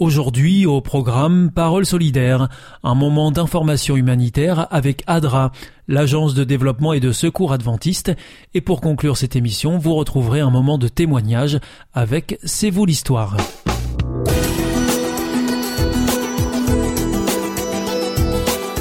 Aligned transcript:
Aujourd'hui, 0.00 0.64
au 0.64 0.80
programme 0.80 1.50
Parole 1.50 1.84
solidaire, 1.84 2.48
un 2.82 2.94
moment 2.94 3.30
d'information 3.30 3.98
humanitaire 3.98 4.66
avec 4.70 5.02
ADRA, 5.06 5.52
l'agence 5.88 6.32
de 6.32 6.42
développement 6.42 6.94
et 6.94 7.00
de 7.00 7.12
secours 7.12 7.52
adventiste. 7.52 8.10
Et 8.54 8.62
pour 8.62 8.80
conclure 8.80 9.18
cette 9.18 9.36
émission, 9.36 9.76
vous 9.76 9.94
retrouverez 9.94 10.40
un 10.40 10.48
moment 10.48 10.78
de 10.78 10.88
témoignage 10.88 11.60
avec 11.92 12.38
C'est 12.44 12.70
vous 12.70 12.86
l'histoire. 12.86 13.36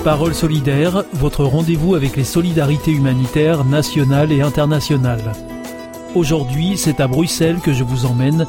Parole 0.06 0.34
solidaire, 0.34 1.04
votre 1.12 1.44
rendez-vous 1.44 1.96
avec 1.96 2.16
les 2.16 2.24
solidarités 2.24 2.92
humanitaires 2.92 3.66
nationales 3.66 4.32
et 4.32 4.42
internationales. 4.42 5.34
Aujourd'hui, 6.16 6.78
c'est 6.78 7.02
à 7.02 7.08
Bruxelles 7.08 7.60
que 7.60 7.74
je 7.74 7.84
vous 7.84 8.06
emmène 8.06 8.48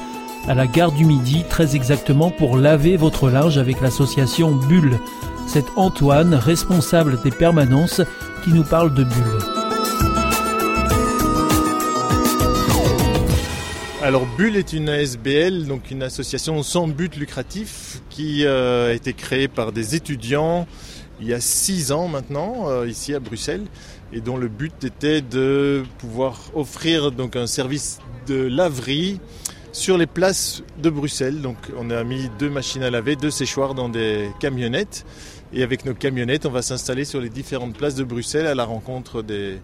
à 0.50 0.54
la 0.56 0.66
gare 0.66 0.90
du 0.90 1.04
Midi, 1.04 1.44
très 1.48 1.76
exactement 1.76 2.32
pour 2.32 2.56
laver 2.56 2.96
votre 2.96 3.30
linge 3.30 3.56
avec 3.56 3.80
l'association 3.80 4.52
Bulle. 4.52 4.98
C'est 5.46 5.64
Antoine, 5.76 6.34
responsable 6.34 7.22
des 7.22 7.30
permanences, 7.30 8.00
qui 8.42 8.50
nous 8.50 8.64
parle 8.64 8.92
de 8.92 9.04
Bulle. 9.04 9.38
Alors 14.02 14.26
Bulle 14.36 14.56
est 14.56 14.72
une 14.72 14.88
ASBL, 14.88 15.68
donc 15.68 15.92
une 15.92 16.02
association 16.02 16.60
sans 16.64 16.88
but 16.88 17.14
lucratif 17.14 18.02
qui 18.10 18.44
euh, 18.44 18.90
a 18.90 18.92
été 18.92 19.12
créée 19.12 19.46
par 19.46 19.70
des 19.70 19.94
étudiants 19.94 20.66
il 21.20 21.28
y 21.28 21.34
a 21.34 21.40
six 21.40 21.92
ans 21.92 22.08
maintenant, 22.08 22.70
euh, 22.70 22.88
ici 22.88 23.14
à 23.14 23.20
Bruxelles, 23.20 23.66
et 24.12 24.20
dont 24.20 24.36
le 24.36 24.48
but 24.48 24.84
était 24.84 25.20
de 25.20 25.84
pouvoir 25.98 26.40
offrir 26.54 27.12
donc 27.12 27.36
un 27.36 27.46
service 27.46 27.98
de 28.26 28.34
laverie 28.34 29.20
sur 29.72 29.96
les 29.98 30.06
places 30.06 30.62
de 30.82 30.90
Bruxelles. 30.90 31.40
Donc 31.40 31.56
on 31.78 31.90
a 31.90 32.04
mis 32.04 32.30
deux 32.38 32.50
machines 32.50 32.82
à 32.82 32.90
laver, 32.90 33.16
deux 33.16 33.30
séchoirs 33.30 33.74
dans 33.74 33.88
des 33.88 34.30
camionnettes. 34.40 35.04
Et 35.52 35.62
avec 35.62 35.84
nos 35.84 35.94
camionnettes, 35.94 36.46
on 36.46 36.50
va 36.50 36.62
s'installer 36.62 37.04
sur 37.04 37.20
les 37.20 37.28
différentes 37.28 37.76
places 37.76 37.96
de 37.96 38.04
Bruxelles 38.04 38.46
à 38.46 38.54
la 38.54 38.64
rencontre 38.64 39.22
des, 39.22 39.60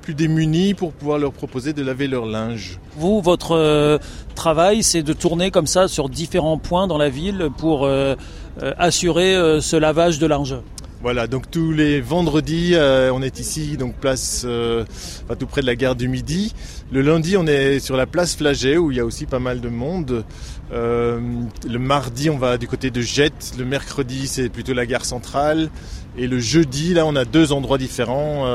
plus 0.00 0.14
démunis 0.14 0.74
pour 0.74 0.92
pouvoir 0.92 1.18
leur 1.18 1.32
proposer 1.32 1.72
de 1.72 1.82
laver 1.82 2.06
leur 2.06 2.26
linge. 2.26 2.78
Vous, 2.96 3.20
votre 3.20 3.52
euh, 3.52 3.98
travail, 4.36 4.84
c'est 4.84 5.02
de 5.02 5.12
tourner 5.12 5.50
comme 5.50 5.66
ça 5.66 5.88
sur 5.88 6.08
différents 6.08 6.58
points 6.58 6.86
dans 6.86 6.98
la 6.98 7.08
ville 7.08 7.50
pour 7.58 7.84
euh, 7.84 8.14
euh, 8.62 8.72
assurer 8.78 9.60
ce 9.60 9.76
lavage 9.76 10.18
de 10.18 10.26
linge 10.26 10.56
voilà, 11.02 11.26
donc 11.26 11.50
tous 11.50 11.72
les 11.72 12.00
vendredis, 12.00 12.70
euh, 12.74 13.12
on 13.12 13.20
est 13.20 13.38
ici, 13.38 13.76
donc 13.76 13.94
place 13.96 14.44
euh, 14.46 14.84
tout 15.38 15.46
près 15.46 15.60
de 15.60 15.66
la 15.66 15.76
gare 15.76 15.94
du 15.94 16.08
Midi. 16.08 16.54
Le 16.90 17.02
lundi, 17.02 17.36
on 17.36 17.46
est 17.46 17.80
sur 17.80 17.96
la 17.96 18.06
place 18.06 18.34
Flaget 18.34 18.78
où 18.78 18.90
il 18.90 18.96
y 18.96 19.00
a 19.00 19.04
aussi 19.04 19.26
pas 19.26 19.38
mal 19.38 19.60
de 19.60 19.68
monde. 19.68 20.24
Euh, 20.72 21.20
le 21.68 21.78
mardi, 21.78 22.30
on 22.30 22.38
va 22.38 22.56
du 22.56 22.66
côté 22.66 22.90
de 22.90 23.02
Jette. 23.02 23.52
Le 23.58 23.64
mercredi, 23.64 24.26
c'est 24.26 24.48
plutôt 24.48 24.72
la 24.72 24.86
gare 24.86 25.04
centrale. 25.04 25.68
Et 26.16 26.26
le 26.26 26.38
jeudi, 26.38 26.94
là, 26.94 27.04
on 27.04 27.14
a 27.14 27.26
deux 27.26 27.52
endroits 27.52 27.78
différents 27.78 28.46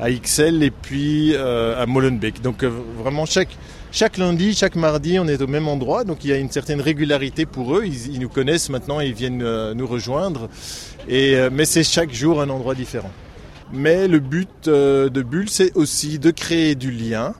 à 0.00 0.10
XL 0.10 0.62
et 0.62 0.70
puis 0.70 1.36
à 1.36 1.84
Molenbeek. 1.86 2.40
Donc 2.40 2.64
vraiment 2.64 3.26
chaque 3.26 3.56
chaque 3.96 4.18
lundi, 4.18 4.52
chaque 4.52 4.76
mardi, 4.76 5.18
on 5.18 5.26
est 5.26 5.40
au 5.40 5.46
même 5.46 5.68
endroit, 5.68 6.04
donc 6.04 6.22
il 6.22 6.28
y 6.28 6.32
a 6.34 6.36
une 6.36 6.50
certaine 6.50 6.82
régularité 6.82 7.46
pour 7.46 7.78
eux. 7.78 7.86
Ils, 7.86 8.20
nous 8.20 8.28
connaissent 8.28 8.68
maintenant, 8.68 9.00
ils 9.00 9.14
viennent 9.14 9.72
nous 9.72 9.86
rejoindre. 9.86 10.50
Euh, 11.10 11.48
mais 11.50 11.64
c'est 11.64 11.82
chaque 11.82 12.12
jour 12.12 12.42
un 12.42 12.50
endroit 12.50 12.74
différent. 12.74 13.10
Mais 13.72 14.06
le 14.06 14.18
but 14.18 14.68
euh, 14.68 15.08
de 15.08 15.22
Bulle, 15.22 15.48
c'est 15.48 15.74
aussi 15.76 16.18
de 16.18 16.30
créer 16.30 16.74
du 16.74 16.90
lien. 16.90 17.32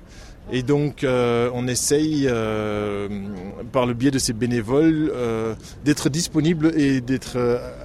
Et 0.52 0.62
donc, 0.62 1.02
euh, 1.02 1.50
on 1.54 1.66
essaye, 1.66 2.28
par 3.72 3.86
le 3.86 3.94
biais 3.94 4.10
de 4.10 4.18
ces 4.18 4.32
bénévoles, 4.32 5.12
d'être 5.84 6.08
disponible 6.08 6.72
et 6.76 7.00
d'être 7.00 7.36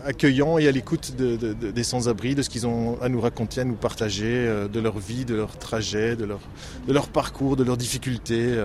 accueillant 0.06 0.58
et 0.58 0.68
à 0.68 0.72
l'écoute 0.72 1.14
des 1.16 1.84
sans-abri, 1.84 2.36
de 2.36 2.42
ce 2.42 2.50
qu'ils 2.50 2.68
ont 2.68 3.02
à 3.02 3.10
nous 3.10 3.22
raconter, 3.22 3.62
à 3.62 3.64
nous 3.64 3.76
partager, 3.76 4.48
de 4.72 4.80
leur 4.80 5.00
vie, 5.00 5.26
de 5.26 5.36
leur 5.36 5.58
trajet, 5.58 6.16
de 6.16 6.26
leur, 6.26 7.08
parcours, 7.08 7.56
de 7.56 7.64
leurs 7.64 7.78
difficultés. 7.78 8.56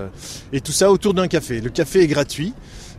et 0.53 0.61
tout 0.61 0.73
ça 0.73 0.91
autour 0.91 1.15
d'un 1.15 1.29
café. 1.29 1.61
Le 1.61 1.71
café 1.71 2.03
est 2.03 2.09
gratuit. 2.09 2.53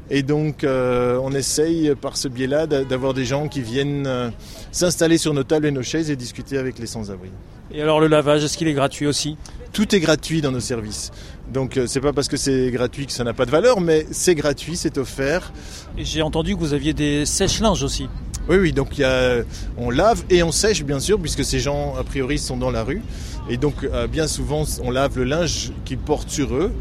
Et 0.09 0.23
donc, 0.23 0.63
euh, 0.63 1.19
on 1.21 1.33
essaye 1.33 1.93
par 1.95 2.15
ce 2.15 2.27
biais-là 2.27 2.65
d'avoir 2.67 3.13
des 3.13 3.25
gens 3.25 3.47
qui 3.47 3.61
viennent 3.61 4.07
euh, 4.07 4.29
s'installer 4.71 5.17
sur 5.17 5.33
nos 5.33 5.43
tables 5.43 5.65
et 5.65 5.71
nos 5.71 5.83
chaises 5.83 6.09
et 6.09 6.15
discuter 6.15 6.57
avec 6.57 6.79
les 6.79 6.87
sans-abri. 6.87 7.29
Et 7.71 7.81
alors, 7.81 7.99
le 7.99 8.07
lavage, 8.07 8.43
est-ce 8.43 8.57
qu'il 8.57 8.67
est 8.67 8.73
gratuit 8.73 9.07
aussi? 9.07 9.37
Tout 9.73 9.93
est 9.95 9.99
gratuit 9.99 10.41
dans 10.41 10.51
nos 10.51 10.59
services. 10.59 11.11
Donc, 11.51 11.77
euh, 11.77 11.85
c'est 11.87 12.01
pas 12.01 12.13
parce 12.13 12.27
que 12.27 12.37
c'est 12.37 12.71
gratuit 12.71 13.05
que 13.05 13.11
ça 13.11 13.23
n'a 13.23 13.33
pas 13.33 13.45
de 13.45 13.51
valeur, 13.51 13.81
mais 13.81 14.05
c'est 14.11 14.35
gratuit, 14.35 14.75
c'est 14.77 14.97
offert. 14.97 15.51
Et 15.97 16.05
j'ai 16.05 16.21
entendu 16.21 16.55
que 16.55 16.59
vous 16.59 16.73
aviez 16.73 16.93
des 16.93 17.25
sèches-linges 17.25 17.83
aussi. 17.83 18.07
Oui, 18.49 18.57
oui, 18.57 18.71
donc 18.71 18.97
y 18.97 19.03
a, 19.03 19.43
on 19.77 19.89
lave 19.89 20.23
et 20.29 20.41
on 20.41 20.53
sèche, 20.53 20.83
bien 20.83 21.01
sûr, 21.01 21.19
puisque 21.19 21.43
ces 21.43 21.59
gens, 21.59 21.95
a 21.97 22.03
priori, 22.03 22.37
sont 22.37 22.55
dans 22.55 22.71
la 22.71 22.83
rue. 22.83 23.01
Et 23.49 23.57
donc, 23.57 23.87
bien 24.09 24.27
souvent, 24.27 24.63
on 24.83 24.91
lave 24.91 25.17
le 25.17 25.25
linge 25.25 25.71
qu'ils 25.83 25.97
portent 25.97 26.29
sur 26.29 26.55
eux. 26.55 26.71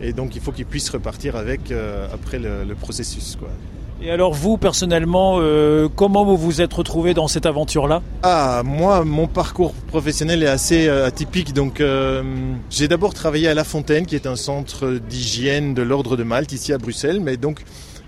Et 0.00 0.12
donc 0.12 0.34
il 0.34 0.40
faut 0.40 0.52
qu'ils 0.52 0.66
puissent 0.66 0.90
repartir 0.90 1.36
avec 1.36 1.70
euh, 1.70 2.06
après 2.12 2.38
le, 2.38 2.74
processus. 2.74 3.36
Quoi. 3.36 3.48
Et 4.02 4.10
alors 4.10 4.34
vous, 4.34 4.58
personnellement, 4.58 5.38
euh, 5.40 5.88
comment 5.94 6.24
vous 6.24 6.36
vous 6.36 6.60
êtes 6.60 6.72
retrouvé 6.72 7.14
dans 7.14 7.28
cette 7.28 7.46
aventure-là? 7.46 8.02
Ah, 8.22 8.62
moi, 8.64 9.04
mon 9.04 9.26
parcours 9.26 9.72
professionnel 9.72 10.42
est 10.42 10.48
assez 10.48 10.86
euh, 10.86 11.06
atypique. 11.06 11.54
Donc 11.54 11.82
j'ai 12.70 12.88
d'abord 12.88 13.14
travaillé 13.14 13.48
à 13.48 13.54
La 13.54 13.64
Fontaine, 13.64 14.06
qui 14.06 14.14
est 14.14 14.26
un 14.26 14.36
centre 14.36 15.00
d'hygiène 15.08 15.74
de 15.74 15.82
l'Ordre 15.82 16.16
de 16.16 16.22
Malte, 16.22 16.52
ici 16.52 16.72
à 16.72 16.78
Bruxelles, 16.78 17.20
mais 17.20 17.36
donc 17.36 17.64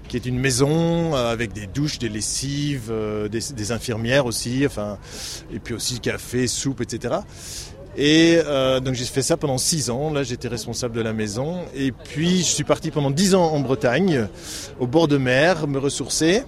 qui 0.09 0.16
est 0.16 0.25
une 0.25 0.38
maison 0.38 1.15
avec 1.15 1.53
des 1.53 1.66
douches, 1.66 1.98
des 1.98 2.09
lessives, 2.09 2.91
des, 3.31 3.41
des, 3.54 3.72
infirmières 3.72 4.25
aussi, 4.25 4.62
enfin, 4.65 4.97
et 5.53 5.59
puis 5.59 5.75
aussi 5.75 6.00
café, 6.00 6.47
soupe, 6.47 6.81
etc. 6.81 7.16
Et 8.00 8.41
euh, 8.47 8.78
donc 8.78 8.94
j'ai 8.94 9.04
fait 9.04 9.22
ça 9.22 9.36
pendant 9.36 9.59
six 9.59 9.91
ans. 9.91 10.12
Là, 10.12 10.22
j'étais 10.22 10.47
responsable 10.47 10.94
de 10.94 11.00
la 11.00 11.12
maison. 11.12 11.62
Et 11.75 11.91
puis, 11.91 12.38
je 12.38 12.44
suis 12.44 12.62
parti 12.62 12.92
pendant 12.92 13.10
dix 13.10 13.34
ans 13.34 13.53
en 13.53 13.59
Bretagne, 13.59 14.28
au 14.78 14.86
bord 14.86 15.09
de 15.09 15.19
mer, 15.19 15.66
me 15.66 15.78
ressourcer. 15.78 16.44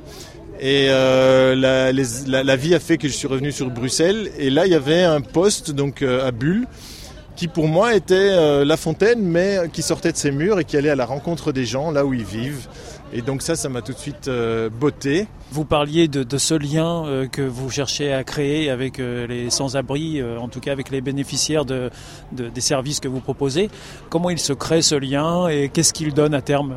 Et 0.60 0.86
euh, 0.90 1.56
la, 1.56 2.56
vie 2.56 2.74
a 2.74 2.78
fait 2.78 2.98
que 2.98 3.08
je 3.08 3.12
suis 3.12 3.26
revenu 3.26 3.50
sur 3.50 3.68
Bruxelles. 3.68 4.30
Et 4.38 4.48
là, 4.48 4.66
il 4.66 4.72
y 4.72 4.76
avait 4.76 5.02
un 5.02 5.20
poste 5.20 5.72
donc 5.72 6.02
euh, 6.02 6.26
à 6.26 6.30
Bulle 6.30 6.68
qui 7.34 7.48
pour 7.48 7.68
moi 7.68 7.94
était 7.94 8.64
La 8.66 8.76
Fontaine, 8.76 9.22
mais 9.22 9.60
qui 9.72 9.80
sortait 9.80 10.12
de 10.12 10.16
ses 10.18 10.30
murs 10.30 10.60
et 10.60 10.64
qui 10.64 10.76
allait 10.76 10.90
à 10.90 10.94
la 10.94 11.06
rencontre 11.06 11.52
des 11.52 11.64
gens 11.64 11.90
là 11.90 12.04
où 12.04 12.12
ils 12.12 12.24
vivent. 12.24 12.68
Et 13.12 13.22
donc 13.22 13.42
ça, 13.42 13.56
ça 13.56 13.68
m'a 13.68 13.82
tout 13.82 13.92
de 13.92 13.98
suite 13.98 14.28
euh, 14.28 14.70
botté. 14.70 15.26
Vous 15.50 15.64
parliez 15.64 16.06
de, 16.06 16.38
ce 16.38 16.54
lien 16.54 17.04
euh, 17.06 17.26
que 17.26 17.42
vous 17.42 17.68
cherchez 17.68 18.12
à 18.12 18.22
créer 18.22 18.70
avec 18.70 19.00
euh, 19.00 19.26
les 19.26 19.50
sans-abri, 19.50 20.22
en 20.22 20.48
tout 20.48 20.60
cas 20.60 20.72
avec 20.72 20.90
les 20.90 21.00
bénéficiaires 21.00 21.64
de, 21.64 21.90
des 22.32 22.60
services 22.60 23.00
que 23.00 23.08
vous 23.08 23.20
proposez. 23.20 23.68
Comment 24.10 24.30
il 24.30 24.38
se 24.38 24.52
crée 24.52 24.82
ce 24.82 24.94
lien 24.94 25.48
et 25.48 25.68
qu'est-ce 25.68 25.92
qu'il 25.92 26.14
donne 26.14 26.34
à 26.34 26.42
terme? 26.42 26.76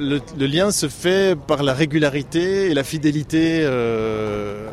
Le, 0.00 0.20
lien 0.46 0.70
se 0.70 0.88
fait 0.88 1.38
par 1.38 1.62
la 1.62 1.72
régularité 1.72 2.70
et 2.70 2.74
la 2.74 2.84
fidélité 2.84 3.66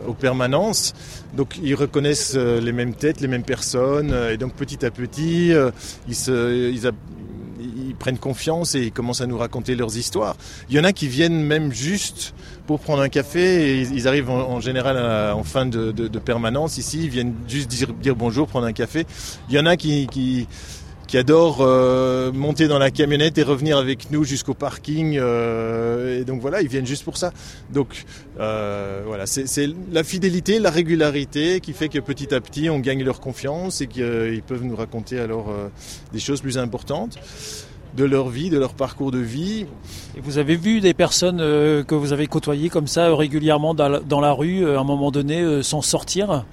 aux 0.08 0.14
permanences. 0.14 0.94
Donc 1.36 1.58
ils 1.62 1.76
reconnaissent 1.76 2.36
les 2.36 2.72
mêmes 2.72 2.94
têtes, 2.94 3.22
les 3.22 3.28
mêmes 3.28 3.44
personnes, 3.44 4.14
et 4.32 4.38
donc 4.38 4.54
petit 4.54 4.86
à 4.86 4.92
petit, 4.92 5.54
ils, 6.08 6.16
se, 6.16 6.70
ils, 6.70 6.88
prennent 7.96 8.18
confiance 8.18 8.76
et 8.76 8.82
ils 8.82 8.92
commencent 8.92 9.22
à 9.22 9.28
nous 9.28 9.38
raconter 9.38 9.76
leurs 9.76 9.98
histoires. 9.98 10.36
Il 10.70 10.76
y 10.76 10.80
en 10.80 10.84
a 10.84 10.94
qui 10.94 11.08
viennent 11.08 11.42
même 11.42 11.72
juste 11.72 12.34
pour 12.68 12.80
prendre 12.80 13.02
un 13.02 13.10
café 13.10 13.82
ils 13.82 14.08
arrivent 14.08 14.30
en, 14.30 14.60
général 14.60 14.98
en 15.34 15.44
fin 15.44 15.66
de, 15.66 15.92
permanence 16.20 16.78
ici, 16.78 17.04
ils 17.04 17.10
viennent 17.10 17.36
juste 17.48 17.70
dire, 17.70 18.16
bonjour, 18.16 18.48
prendre 18.48 18.66
un 18.66 18.74
café. 18.74 19.06
Il 19.50 19.56
y 19.56 19.60
en 19.60 19.66
a 19.66 19.78
qui, 19.78 20.08
qui 20.08 20.48
euh, 21.18 22.32
monter 22.32 22.68
dans 22.68 22.80
la 22.80 22.92
camionnette 22.92 23.38
et 23.38 23.44
revenir 23.44 23.78
avec 23.78 24.12
nous 24.12 24.24
jusqu'au 24.24 24.54
parking. 24.54 25.18
Euh, 25.18 26.22
et 26.22 26.26
donc 26.26 26.42
voilà, 26.42 26.62
ils 26.62 26.68
viennent 26.68 26.86
juste 26.86 27.04
pour 27.04 27.18
ça. 27.18 27.32
Donc 27.72 28.06
euh, 28.40 29.04
voilà, 29.06 29.26
c'est 29.26 29.70
la 29.92 30.04
fidélité, 30.04 30.60
la 30.60 30.72
régularité 30.72 31.60
qui 31.62 31.74
fait 31.74 31.90
que 31.90 32.00
petit 32.00 32.34
à 32.34 32.42
petit 32.42 32.70
on 32.70 32.80
gagne 32.80 33.04
leur 33.04 33.20
confiance 33.20 33.82
et 33.82 33.88
qu'ils 33.88 34.44
peuvent 34.46 34.64
nous 34.64 34.76
raconter 34.76 35.20
alors 35.20 35.54
des 36.12 36.20
choses 36.20 36.42
plus 36.42 36.58
importantes 36.58 37.18
de 37.96 38.04
leur 38.04 38.30
vie, 38.30 38.50
de 38.50 38.58
leur 38.58 38.74
parcours 38.74 39.12
de 39.12 39.20
vie. 39.20 39.66
Et 40.18 40.22
vous 40.22 40.38
avez 40.38 40.56
vu 40.56 40.82
des 40.82 40.94
personnes 40.94 41.38
que 41.38 41.96
vous 41.96 42.14
avez 42.14 42.28
côtoyées 42.28 42.70
comme 42.70 42.88
ça 42.88 43.16
régulièrement 43.16 43.74
dans 43.74 44.22
la, 44.22 44.32
rue, 44.32 44.70
à 44.70 44.80
un 44.80 44.84
moment 44.84 45.12
donné, 45.12 45.64
s'en 45.64 45.82
sortir 45.82 46.46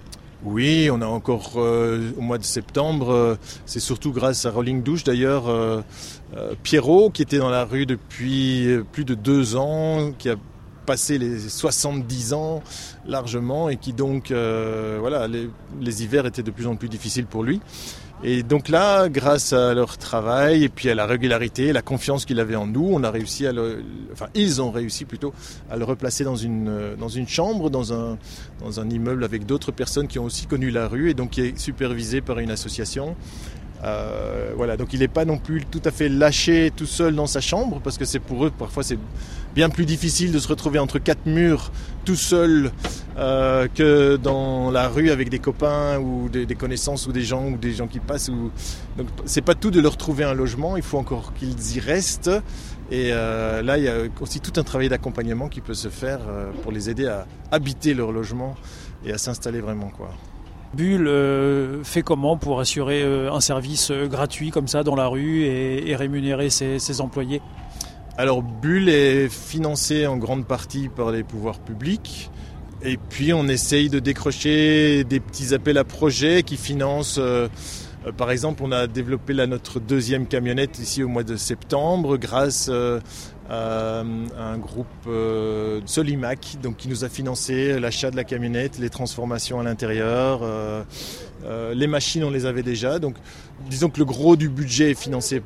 oui, 0.45 0.89
on 0.91 1.01
a 1.03 1.07
encore 1.07 1.53
euh, 1.57 2.11
au 2.19 2.21
mois 2.21 2.39
de 2.39 2.43
septembre, 2.43 3.13
euh, 3.13 3.37
c'est 3.65 3.79
surtout 3.79 4.11
grâce 4.11 4.45
à 4.45 4.51
Rolling 4.51 4.83
Douche 4.83 5.05
d'ailleurs, 5.05 5.49
euh, 5.49 5.83
Pierrot 6.65 7.11
qui 7.11 7.23
était 7.23 7.39
dans 7.39 7.51
la 7.51 7.65
rue 7.65 7.87
depuis 7.87 8.67
plus 8.91 9.05
de 9.05 9.15
deux 9.15 9.55
ans, 9.55 10.11
qui 10.19 10.29
a 10.29 10.35
passé 10.85 11.17
les 11.17 11.39
70 11.39 12.33
ans 12.33 12.61
largement 13.07 13.69
et 13.69 13.77
qui 13.77 13.93
donc, 13.93 14.33
voilà, 14.33 15.29
les, 15.29 16.03
hivers 16.03 16.27
étaient 16.27 16.43
de 16.43 16.51
plus 16.51 16.67
en 16.67 16.75
plus 16.75 16.89
difficiles 16.89 17.27
pour 17.27 17.45
lui. 17.45 17.61
Et 18.25 18.45
donc 18.45 18.69
là, 18.69 19.09
grâce 19.09 19.53
à 19.53 19.75
leur 19.75 19.99
travail 19.99 20.63
et 20.63 20.69
puis 20.69 20.89
à 20.89 20.95
la 20.95 21.07
régularité, 21.07 21.73
la 21.73 21.83
confiance 21.83 22.25
qu'il 22.25 22.39
avait 22.39 22.55
en 22.55 22.69
nous, 22.69 22.89
on 22.93 23.03
a 23.03 23.11
réussi 23.11 23.49
à 23.49 23.53
le, 23.53 23.83
enfin 24.13 24.27
ils 24.35 24.63
ont 24.63 24.71
réussi 24.71 25.05
plutôt 25.05 25.35
à 25.69 25.77
le 25.77 25.85
replacer 25.85 26.23
dans 26.23 26.37
une 26.37 26.95
dans 26.99 27.09
une 27.09 27.27
chambre, 27.27 27.69
dans 27.69 27.93
un 27.93 28.19
dans 28.61 28.79
un 28.79 28.89
immeuble 28.91 29.25
avec 29.25 29.45
d'autres 29.45 29.73
personnes 29.73 30.07
qui 30.07 30.21
ont 30.21 30.25
aussi 30.25 30.47
connu 30.47 30.71
la 30.71 30.87
rue 30.87 31.11
et 31.11 31.15
donc 31.15 31.31
qui 31.31 31.41
est 31.41 31.59
supervisé 31.59 32.21
par 32.21 32.39
une 32.39 32.53
association. 32.53 33.17
Euh, 33.85 34.53
voilà, 34.55 34.77
donc 34.77 34.93
il 34.93 35.01
n'est 35.01 35.09
pas 35.09 35.25
non 35.25 35.39
plus 35.39 35.65
tout 35.69 35.83
à 35.85 35.91
fait 35.91 36.09
lâché 36.09 36.71
tout 36.77 36.87
seul 36.87 37.17
dans 37.17 37.27
sa 37.27 37.41
chambre 37.41 37.81
parce 37.83 37.99
que 37.99 38.05
c'est 38.05 38.21
pour 38.21 38.47
eux 38.47 38.53
parfois 38.57 38.85
c'est 38.85 38.99
bien 39.55 39.69
plus 39.69 39.85
difficile 39.85 40.33
de 40.33 40.39
se 40.39 40.49
retrouver 40.49 40.79
entre 40.79 40.99
quatre 40.99 41.27
murs 41.27 41.71
tout 42.05 42.17
seul 42.17 42.73
euh, 43.17 43.69
que 43.73 44.17
dans 44.17 44.71
la 44.71 44.89
rue 44.89 45.11
avec 45.11 45.29
des 45.29 45.39
copains 45.39 45.99
ou 45.99 46.29
des, 46.29 46.47
connaissances 46.55 47.07
ou 47.07 47.13
des 47.13 47.23
gens 47.23 47.47
ou 47.47 47.57
des 47.57 47.73
gens 47.73 47.87
qui 47.87 48.01
passent. 48.01 48.29
Ou... 48.29 48.51
Donc 48.97 49.09
c'est 49.25 49.43
pas 49.43 49.55
tout 49.55 49.71
de 49.71 49.81
leur 49.81 49.97
trouver 49.97 50.25
un 50.25 50.35
logement, 50.35 50.77
il 50.77 50.83
faut 50.83 50.99
encore 50.99 51.33
qu'ils 51.35 51.77
y 51.77 51.81
restent. 51.81 52.31
Et 52.91 53.11
euh, 53.13 53.63
là, 53.63 53.79
il 53.79 53.85
y 53.85 53.89
a 53.89 53.95
aussi 54.21 54.41
tout 54.41 54.53
un 54.61 54.65
travail 54.65 54.89
d'accompagnement 54.89 55.49
qui 55.49 55.61
peut 55.61 55.75
se 55.75 55.89
faire 55.89 56.21
euh, 56.29 56.51
pour 56.63 56.73
les 56.73 56.91
aider 56.91 57.07
à 57.07 57.27
habiter 57.51 57.95
leur 57.95 58.13
logement 58.13 58.55
et 59.05 59.13
à 59.13 59.19
s'installer 59.19 59.61
vraiment. 59.61 59.89
quoi. 59.89 60.11
Bulle 60.75 61.11
fait 61.85 62.01
comment 62.01 62.39
pour 62.39 62.59
assurer 62.59 63.05
un 63.05 63.41
service 63.41 63.93
gratuit 63.93 64.51
comme 64.51 64.69
ça 64.69 64.83
dans 64.83 64.95
la 64.95 65.07
rue 65.07 65.43
et, 65.43 65.95
rémunérer 65.95 66.49
ses 66.49 67.01
employés? 67.03 67.43
Alors 68.19 68.43
Bulle 68.43 68.89
est 68.89 69.29
financé 69.29 70.07
en 70.07 70.19
grande 70.19 70.47
partie 70.47 70.89
par 70.89 71.11
les 71.11 71.23
pouvoirs 71.23 71.61
publics. 71.61 72.31
Et 72.85 72.97
puis 72.97 73.33
on 73.33 73.47
essaye 73.49 73.89
de 73.89 74.01
décrocher 74.01 75.05
des 75.05 75.21
petits 75.21 75.55
appels 75.55 75.79
à 75.79 75.85
projets 75.85 76.43
qui 76.43 76.57
financent... 76.57 77.19
Euh, 77.19 77.49
euh, 78.05 78.11
par 78.11 78.33
exemple, 78.33 78.63
on 78.65 78.73
a 78.73 78.89
développé 78.89 79.33
notre 79.47 79.79
deuxième 79.79 80.27
camionnette 80.27 80.81
ici 80.81 81.05
au 81.05 81.09
mois 81.09 81.23
de 81.23 81.37
septembre 81.37 82.17
grâce 82.17 82.67
euh, 82.69 82.99
à 83.49 84.01
un 84.01 84.59
groupe 84.59 84.87
Solimac 85.87 86.57
donc, 86.61 86.79
qui 86.79 86.89
nous 86.89 87.05
a 87.05 87.09
financé 87.09 87.79
l'achat 87.79 88.11
de 88.11 88.17
la 88.17 88.25
camionnette, 88.25 88.79
les 88.79 88.91
transformations 88.91 89.61
à 89.61 89.63
l'intérieur. 89.63 90.43
les 91.75 91.87
machines, 91.87 92.25
on 92.25 92.31
les 92.31 92.47
avait 92.47 92.63
déjà. 92.63 92.99
Donc 92.99 93.15
disons 93.71 93.89
que 93.89 93.99
le 93.99 94.05
gros 94.05 94.37
du 94.37 94.49
budget 94.49 94.93
est 94.93 95.01
financé 95.01 95.43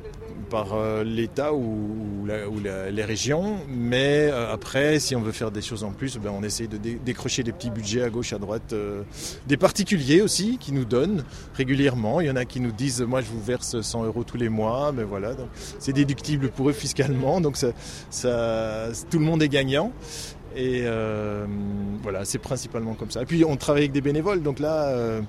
par 0.49 0.73
euh, 0.73 1.03
l'État 1.03 1.53
ou, 1.53 2.25
les 2.25 3.03
régions. 3.03 3.57
Mais 3.69 4.29
euh, 4.31 4.51
après, 4.51 4.99
si 4.99 5.15
on 5.15 5.21
veut 5.21 5.31
faire 5.31 5.51
des 5.51 5.61
choses 5.61 5.83
en 5.83 5.91
plus, 5.91 6.17
ben, 6.17 6.31
on 6.33 6.43
essaye 6.43 6.67
de 6.67 6.77
décrocher 6.77 7.43
des 7.43 7.51
petits 7.51 7.69
budgets 7.69 8.03
à 8.03 8.09
gauche, 8.09 8.33
à 8.33 8.39
droite. 8.39 8.73
Euh, 8.73 9.03
des 9.47 9.57
particuliers 9.57 10.21
aussi 10.21 10.57
qui 10.57 10.71
nous 10.71 10.85
donnent 10.85 11.23
régulièrement. 11.55 12.21
Il 12.21 12.27
y 12.27 12.31
en 12.31 12.35
a 12.35 12.45
qui 12.45 12.59
nous 12.59 12.71
disent 12.71 13.01
Moi, 13.01 13.21
je 13.21 13.27
vous 13.27 13.41
verse 13.41 13.79
100 13.81 14.05
euros 14.05 14.23
tous 14.23 14.37
les 14.37 14.49
mois. 14.49 14.91
Mais 14.91 15.03
voilà, 15.03 15.31
c'est 15.79 15.93
déductible 15.93 16.49
pour 16.49 16.69
eux 16.69 16.73
fiscalement. 16.73 17.41
Donc 17.41 17.57
tout 17.57 19.19
le 19.19 19.25
monde 19.25 19.41
est 19.41 19.49
gagnant. 19.49 19.91
Et 20.55 20.83
voilà, 22.01 22.25
c'est 22.25 22.39
principalement 22.39 22.93
comme 22.93 23.11
ça. 23.11 23.21
Et 23.21 23.25
puis 23.25 23.45
on 23.45 23.55
travaille 23.55 23.83
avec 23.83 23.91
des 23.91 24.01
bénévoles. 24.01 24.41
Donc 24.41 24.59
là 24.59 25.21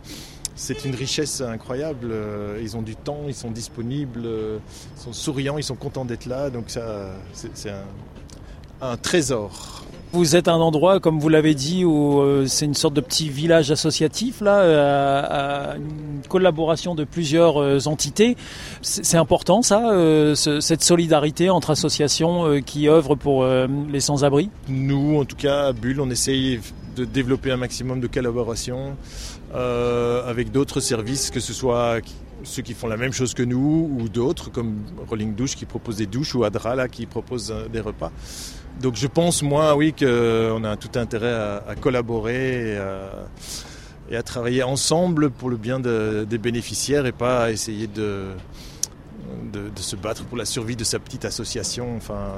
c'est 0.58 0.84
une 0.84 0.94
richesse 0.94 1.40
incroyable. 1.40 2.08
Euh, 2.10 2.58
ils 2.60 2.76
ont 2.76 2.82
du 2.82 2.96
temps, 2.96 3.22
ils 3.28 3.34
sont 3.34 3.50
disponibles, 3.50 4.22
euh, 4.26 4.58
ils 4.96 5.00
sont 5.00 5.12
souriants, 5.12 5.56
ils 5.56 5.62
sont 5.62 5.76
contents 5.76 6.04
d'être 6.04 6.26
là. 6.26 6.50
Donc 6.50 6.64
ça, 6.66 7.12
c'est 7.32 7.70
un, 8.82 8.96
trésor. 8.96 9.84
Vous 10.12 10.34
êtes 10.34 10.48
un 10.48 10.56
endroit, 10.56 11.00
comme 11.00 11.20
vous 11.20 11.28
l'avez 11.28 11.54
dit, 11.54 11.84
où 11.84 12.20
euh, 12.20 12.46
c'est 12.46 12.64
une 12.64 12.74
sorte 12.74 12.94
de 12.94 13.00
petit 13.00 13.28
village 13.28 13.70
associatif, 13.70 14.40
là, 14.40 15.22
à, 15.22 15.76
une 15.76 16.22
collaboration 16.28 16.96
de 16.96 17.04
plusieurs 17.04 17.86
entités. 17.86 18.36
C'est 18.82 19.16
important, 19.16 19.62
ça, 19.62 19.92
cette 20.34 20.82
solidarité 20.82 21.50
entre 21.50 21.70
associations 21.70 22.60
qui 22.62 22.88
œuvrent 22.88 23.16
pour 23.16 23.46
les 23.46 24.00
sans-abri? 24.00 24.50
Nous, 24.68 25.20
en 25.20 25.24
tout 25.24 25.36
cas, 25.36 25.66
à 25.66 25.72
Bulle, 25.72 26.00
on 26.00 26.10
essaye 26.10 26.60
de 26.96 27.04
développer 27.04 27.52
un 27.52 27.56
maximum 27.56 28.00
de 28.00 28.08
collaboration. 28.08 28.96
Euh, 29.54 30.28
avec 30.28 30.52
d'autres 30.52 30.80
services, 30.80 31.30
que 31.30 31.40
ce 31.40 31.54
soit 31.54 32.00
ceux 32.44 32.62
qui 32.62 32.74
font 32.74 32.86
la 32.86 32.98
même 32.98 33.12
chose 33.12 33.32
que 33.32 33.42
nous 33.42 33.90
ou 33.98 34.08
d'autres, 34.08 34.50
comme 34.50 34.82
Rolling 35.08 35.34
Douche 35.34 35.56
qui 35.56 35.64
propose 35.64 35.96
des 35.96 36.06
douches 36.06 36.34
ou 36.34 36.44
Adra 36.44 36.74
là, 36.74 36.86
qui 36.86 37.06
propose 37.06 37.50
euh, 37.50 37.66
des 37.68 37.80
repas. 37.80 38.12
Donc 38.80 38.96
je 38.96 39.06
pense, 39.06 39.42
moi, 39.42 39.74
oui, 39.74 39.94
qu'on 39.98 40.64
a 40.64 40.76
tout 40.76 40.98
intérêt 40.98 41.32
à, 41.32 41.74
collaborer 41.80 42.76
et 44.10 44.16
à, 44.16 44.22
travailler 44.22 44.62
ensemble 44.62 45.30
pour 45.30 45.48
le 45.50 45.56
bien 45.56 45.80
des 45.80 46.38
bénéficiaires 46.38 47.06
et 47.06 47.12
pas 47.12 47.44
à 47.44 47.50
essayer 47.50 47.88
de, 47.88 48.26
de, 49.52 49.80
se 49.80 49.96
battre 49.96 50.24
pour 50.24 50.36
la 50.36 50.44
survie 50.44 50.76
de 50.76 50.84
sa 50.84 51.00
petite 51.00 51.24
association. 51.24 51.96
Enfin, 51.96 52.34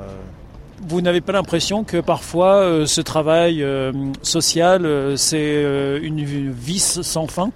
vous 0.81 1.01
n'avez 1.01 1.21
pas 1.21 1.33
l'impression 1.33 1.85
que 1.85 1.99
parfois 1.99 2.57
euh, 2.57 2.87
ce 2.87 3.01
travail 3.01 3.63
euh, 3.63 3.93
social, 4.23 4.87
euh, 4.87 5.17
c'est 5.17 5.63
une 6.03 6.51
vis 6.53 7.03
sans 7.03 7.27
fin? 7.27 7.51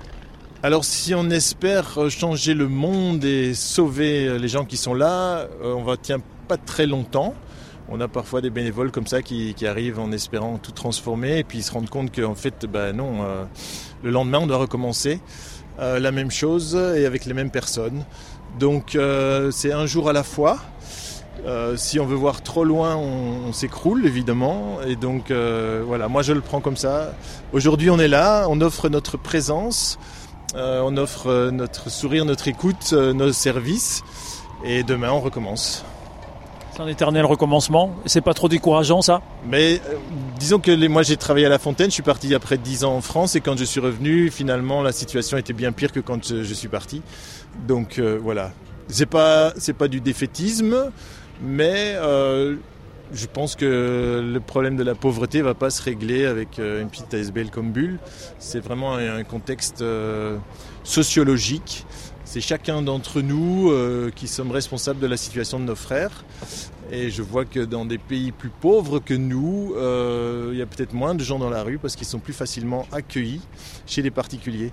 Alors 0.63 0.85
si 0.85 1.15
on 1.15 1.29
espère 1.31 1.99
changer 2.11 2.55
le 2.55 2.69
monde 2.69 3.25
et 3.25 3.55
sauver 3.55 4.39
les 4.39 4.49
gens 4.49 4.65
qui 4.65 4.79
sont 4.79 4.95
là, 4.95 5.47
on 5.63 5.83
va 5.83 5.99
tient 5.99 6.21
pas 6.49 6.57
très 6.57 6.87
longtemps. 6.87 7.35
On 7.91 8.01
a 8.01 8.09
parfois 8.09 8.41
des 8.41 8.49
bénévoles 8.49 8.91
comme 8.91 9.07
ça 9.07 9.21
qui, 9.21 9.55
arrivent 9.67 9.99
en 10.01 10.11
espérant 10.11 10.57
tout 10.57 10.73
transformer 10.73 11.39
et 11.41 11.45
puis 11.45 11.59
ils 11.59 11.63
se 11.63 11.71
rendent 11.71 11.91
compte 11.91 12.19
qu'en 12.19 12.35
fait, 12.35 12.65
ben 12.65 12.97
non, 12.97 13.27
le 14.03 14.11
lendemain 14.11 14.39
on 14.39 14.47
doit 14.47 14.57
recommencer 14.57 15.21
la 15.79 16.11
même 16.13 16.31
chose 16.31 16.75
et 16.75 17.05
avec 17.05 17.27
les 17.27 17.35
mêmes 17.35 17.51
personnes. 17.51 18.03
Donc 18.59 18.97
c'est 19.51 19.73
un 19.73 19.85
jour 19.85 20.09
à 20.09 20.15
la 20.15 20.23
fois. 20.23 20.61
Euh, 21.47 21.77
si 21.77 22.01
on 22.01 22.07
veut 22.07 22.17
voir 22.17 22.43
trop 22.43 22.65
loin, 22.65 22.97
on, 22.97 23.53
s'écroule 23.53 24.07
évidemment. 24.07 24.79
Et 24.87 24.97
donc 24.97 25.31
euh, 25.31 25.83
voilà, 25.87 26.09
moi 26.09 26.23
je 26.23 26.33
le 26.33 26.41
prends 26.41 26.61
comme 26.61 26.77
ça. 26.77 27.13
Aujourd'hui 27.53 27.91
on 27.91 27.99
est 27.99 28.09
là, 28.09 28.47
on 28.49 28.61
offre 28.61 28.89
notre 28.89 29.17
présence, 29.17 29.99
euh, 30.55 30.81
on 30.85 30.97
offre 30.97 31.51
notre 31.51 31.91
sourire, 31.91 32.25
notre 32.25 32.49
écoute, 32.49 32.93
nos 32.93 33.33
services. 33.33 34.03
Et 34.65 34.83
demain 34.83 35.11
on 35.11 35.21
recommence. 35.21 35.85
C'est 36.73 36.81
un 36.81 36.89
éternel 36.89 37.25
recommencement. 37.25 37.95
C'est 38.07 38.23
pas 38.23 38.35
trop 38.35 38.49
décourageant 38.49 39.01
ça? 39.01 39.21
Mais 39.47 39.81
disons 40.39 40.59
que 40.59 40.89
moi 40.89 41.03
j'ai 41.03 41.17
travaillé 41.17 41.47
à 41.47 41.51
La 41.51 41.59
Fontaine, 41.59 41.89
je 41.89 41.95
suis 41.95 42.03
parti 42.03 42.35
après 42.35 42.57
10 42.57 42.85
ans 42.85 42.97
en 42.97 43.01
France 43.01 43.37
et 43.37 43.41
quand 43.41 43.57
je 43.57 43.65
suis 43.65 43.81
revenu, 43.81 44.31
finalement 44.31 44.83
la 44.83 44.93
situation 44.93 45.37
était 45.37 45.53
bien 45.53 45.73
pire 45.73 45.93
que 45.93 46.01
quand 46.01 46.27
je, 46.27 46.55
suis 46.55 46.69
parti. 46.69 47.03
Donc 47.69 48.01
voilà. 48.01 48.53
C'est 48.89 49.07
pas 49.07 49.53
c'est 49.57 49.73
pas 49.73 49.89
du 49.89 50.01
défaitisme, 50.01 50.91
mais 51.41 51.95
euh, 51.97 52.57
je 53.13 53.27
pense 53.27 53.57
que 53.57 54.23
le 54.25 54.41
problème 54.41 54.77
de 54.77 54.83
la 54.83 54.95
pauvreté 54.95 55.39
ne 55.39 55.45
va 55.45 55.55
pas 55.55 55.71
se 55.71 55.83
régler 55.83 56.27
avec 56.27 56.59
euh, 56.59 56.83
une 56.83 56.89
petite 56.89 57.13
ASBL 57.13 57.51
comme 57.51 57.73
Bulle. 57.73 57.99
C'est 58.39 58.61
vraiment 58.61 58.95
un 58.95 59.25
contexte 59.25 59.83
euh, 59.83 60.39
sociologique. 60.83 61.87
C'est 62.25 62.41
chacun 62.41 62.83
d'entre 62.83 63.21
nous 63.21 63.71
qui 64.17 64.29
sommes 64.29 64.51
responsables 64.51 64.99
de 64.99 65.07
la 65.07 65.19
situation 65.19 65.61
de 65.61 65.65
nos 65.65 65.75
frères. 65.75 66.25
Et 66.91 67.11
je 67.11 67.23
vois 67.23 67.45
que 67.45 67.61
dans 67.61 67.85
des 67.85 67.99
pays 67.99 68.33
plus 68.33 68.49
pauvres 68.49 68.99
que 68.99 69.13
nous, 69.13 69.75
il 70.51 70.59
y 70.59 70.63
a 70.63 70.67
peut-être 70.67 70.95
moins 70.95 71.15
de 71.15 71.23
gens 71.23 71.39
dans 71.39 71.51
la 71.51 71.63
rue 71.63 71.79
parce 71.79 71.97
qu'ils 71.97 72.07
sont 72.07 72.19
plus 72.19 72.33
facilement 72.33 72.87
accueillis 72.93 73.43
chez 73.87 74.01
les 74.01 74.11
particuliers. 74.11 74.73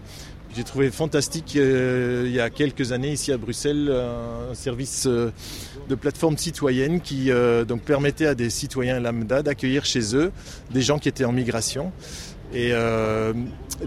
J'ai 0.54 0.66
trouvé 0.66 0.92
fantastique 0.92 1.56
euh, 1.56 2.24
il 2.26 2.34
y 2.34 2.42
a 2.42 2.50
quelques 2.50 2.92
années 2.92 3.14
ici 3.14 3.32
à 3.32 3.38
Bruxelles 3.38 3.90
un 3.90 4.54
service 4.54 5.06
euh, 5.08 5.32
de 5.88 5.96
plateforme 5.96 6.38
citoyenne 6.38 7.00
qui 7.00 7.32
euh, 7.32 7.64
donc 7.64 7.84
permettait 7.84 8.26
à 8.26 8.36
des 8.36 8.50
citoyens 8.50 9.00
lambda 9.00 9.44
d'accueillir 9.44 9.86
chez 9.86 10.14
eux 10.14 10.34
des 10.70 10.82
gens 10.82 11.00
qui 11.00 11.08
étaient 11.08 11.24
en 11.24 11.32
migration. 11.32 11.94
Et 12.54 12.74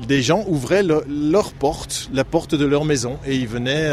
des 0.09 0.23
gens 0.23 0.43
ouvraient 0.49 0.83
leur 0.83 1.53
porte, 1.53 2.09
la 2.15 2.25
porte 2.25 2.55
de 2.55 2.65
leur 2.65 2.87
maison, 2.87 3.19
et 3.27 3.37
ils 3.37 3.47
venaient 3.47 3.91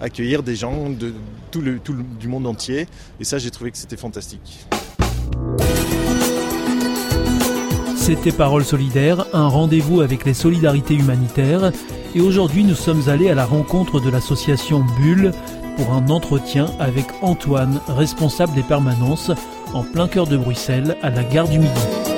accueillir 0.00 0.44
des 0.44 0.54
gens 0.54 0.88
de 0.88 1.12
tout 1.50 1.60
le, 1.60 1.80
tout 1.80 1.96
du 2.20 2.28
monde 2.28 2.46
entier. 2.46 2.86
Et 3.18 3.24
ça, 3.24 3.38
j'ai 3.38 3.50
trouvé 3.50 3.72
que 3.72 3.76
c'était 3.76 3.96
fantastique. 3.96 4.64
C'était 8.08 8.32
Parole 8.32 8.64
solidaire, 8.64 9.26
un 9.34 9.48
rendez-vous 9.48 10.00
avec 10.00 10.24
les 10.24 10.32
solidarités 10.32 10.94
humanitaires. 10.94 11.72
Et 12.14 12.22
aujourd'hui, 12.22 12.64
nous 12.64 12.74
sommes 12.74 13.06
allés 13.10 13.28
à 13.28 13.34
la 13.34 13.44
rencontre 13.44 14.00
de 14.00 14.08
l'association 14.08 14.82
Bulle 14.98 15.32
pour 15.76 15.92
un 15.92 16.08
entretien 16.08 16.70
avec 16.80 17.04
Antoine, 17.20 17.82
responsable 17.86 18.54
des 18.54 18.62
permanences, 18.62 19.30
en 19.74 19.82
plein 19.82 20.08
cœur 20.08 20.26
de 20.26 20.38
Bruxelles, 20.38 20.96
à 21.02 21.10
la 21.10 21.22
gare 21.22 21.48
du 21.48 21.58
Midi. 21.58 22.17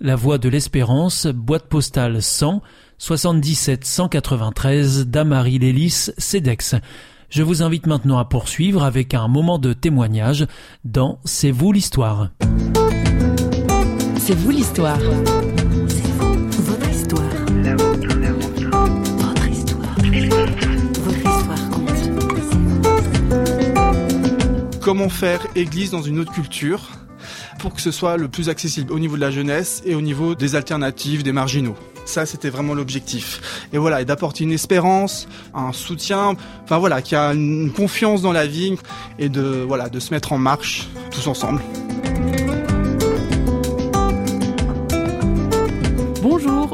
la 0.00 0.16
Voix 0.16 0.38
de 0.38 0.48
l'Espérance, 0.48 1.26
boîte 1.26 1.68
postale 1.68 2.22
100 2.22 2.62
77 2.98 3.84
193 3.84 5.06
Damary 5.06 5.58
Lélis, 5.58 6.10
CEDEX. 6.16 6.74
Je 7.28 7.42
vous 7.42 7.62
invite 7.62 7.86
maintenant 7.86 8.18
à 8.18 8.24
poursuivre 8.24 8.82
avec 8.82 9.14
un 9.14 9.28
moment 9.28 9.58
de 9.58 9.72
témoignage 9.72 10.46
dans 10.84 11.18
C'est 11.24 11.50
vous 11.50 11.72
l'histoire. 11.72 12.30
C'est 14.18 14.34
vous 14.34 14.50
l'histoire. 14.50 14.98
C'est 15.88 16.12
vous, 16.12 16.34
votre 16.62 16.90
histoire. 16.90 17.30
La 17.62 17.76
vôtre, 17.76 18.18
la 18.18 18.32
vôtre. 18.32 18.70
Votre 19.18 19.48
histoire. 19.48 19.94
Votre 21.04 21.18
histoire 21.18 21.70
compte. 21.70 21.90
Comment 24.80 25.08
faire 25.08 25.40
église 25.54 25.90
dans 25.90 26.02
une 26.02 26.18
autre 26.18 26.32
culture? 26.32 26.99
Pour 27.60 27.74
que 27.74 27.80
ce 27.80 27.90
soit 27.90 28.16
le 28.16 28.28
plus 28.28 28.48
accessible 28.48 28.92
au 28.92 28.98
niveau 28.98 29.16
de 29.16 29.20
la 29.20 29.30
jeunesse 29.30 29.82
et 29.84 29.94
au 29.94 30.00
niveau 30.00 30.34
des 30.34 30.54
alternatives, 30.54 31.22
des 31.22 31.32
marginaux. 31.32 31.76
Ça, 32.06 32.26
c'était 32.26 32.50
vraiment 32.50 32.74
l'objectif. 32.74 33.66
Et 33.72 33.78
voilà, 33.78 34.00
et 34.00 34.04
d'apporter 34.04 34.44
une 34.44 34.52
espérance, 34.52 35.28
un 35.54 35.72
soutien, 35.72 36.36
enfin 36.64 36.78
voilà, 36.78 37.02
qui 37.02 37.14
a 37.14 37.32
une 37.32 37.70
confiance 37.70 38.22
dans 38.22 38.32
la 38.32 38.46
vie 38.46 38.76
et 39.18 39.28
de 39.28 39.64
voilà, 39.66 39.88
de 39.88 40.00
se 40.00 40.12
mettre 40.12 40.32
en 40.32 40.38
marche 40.38 40.88
tous 41.10 41.26
ensemble. 41.26 41.60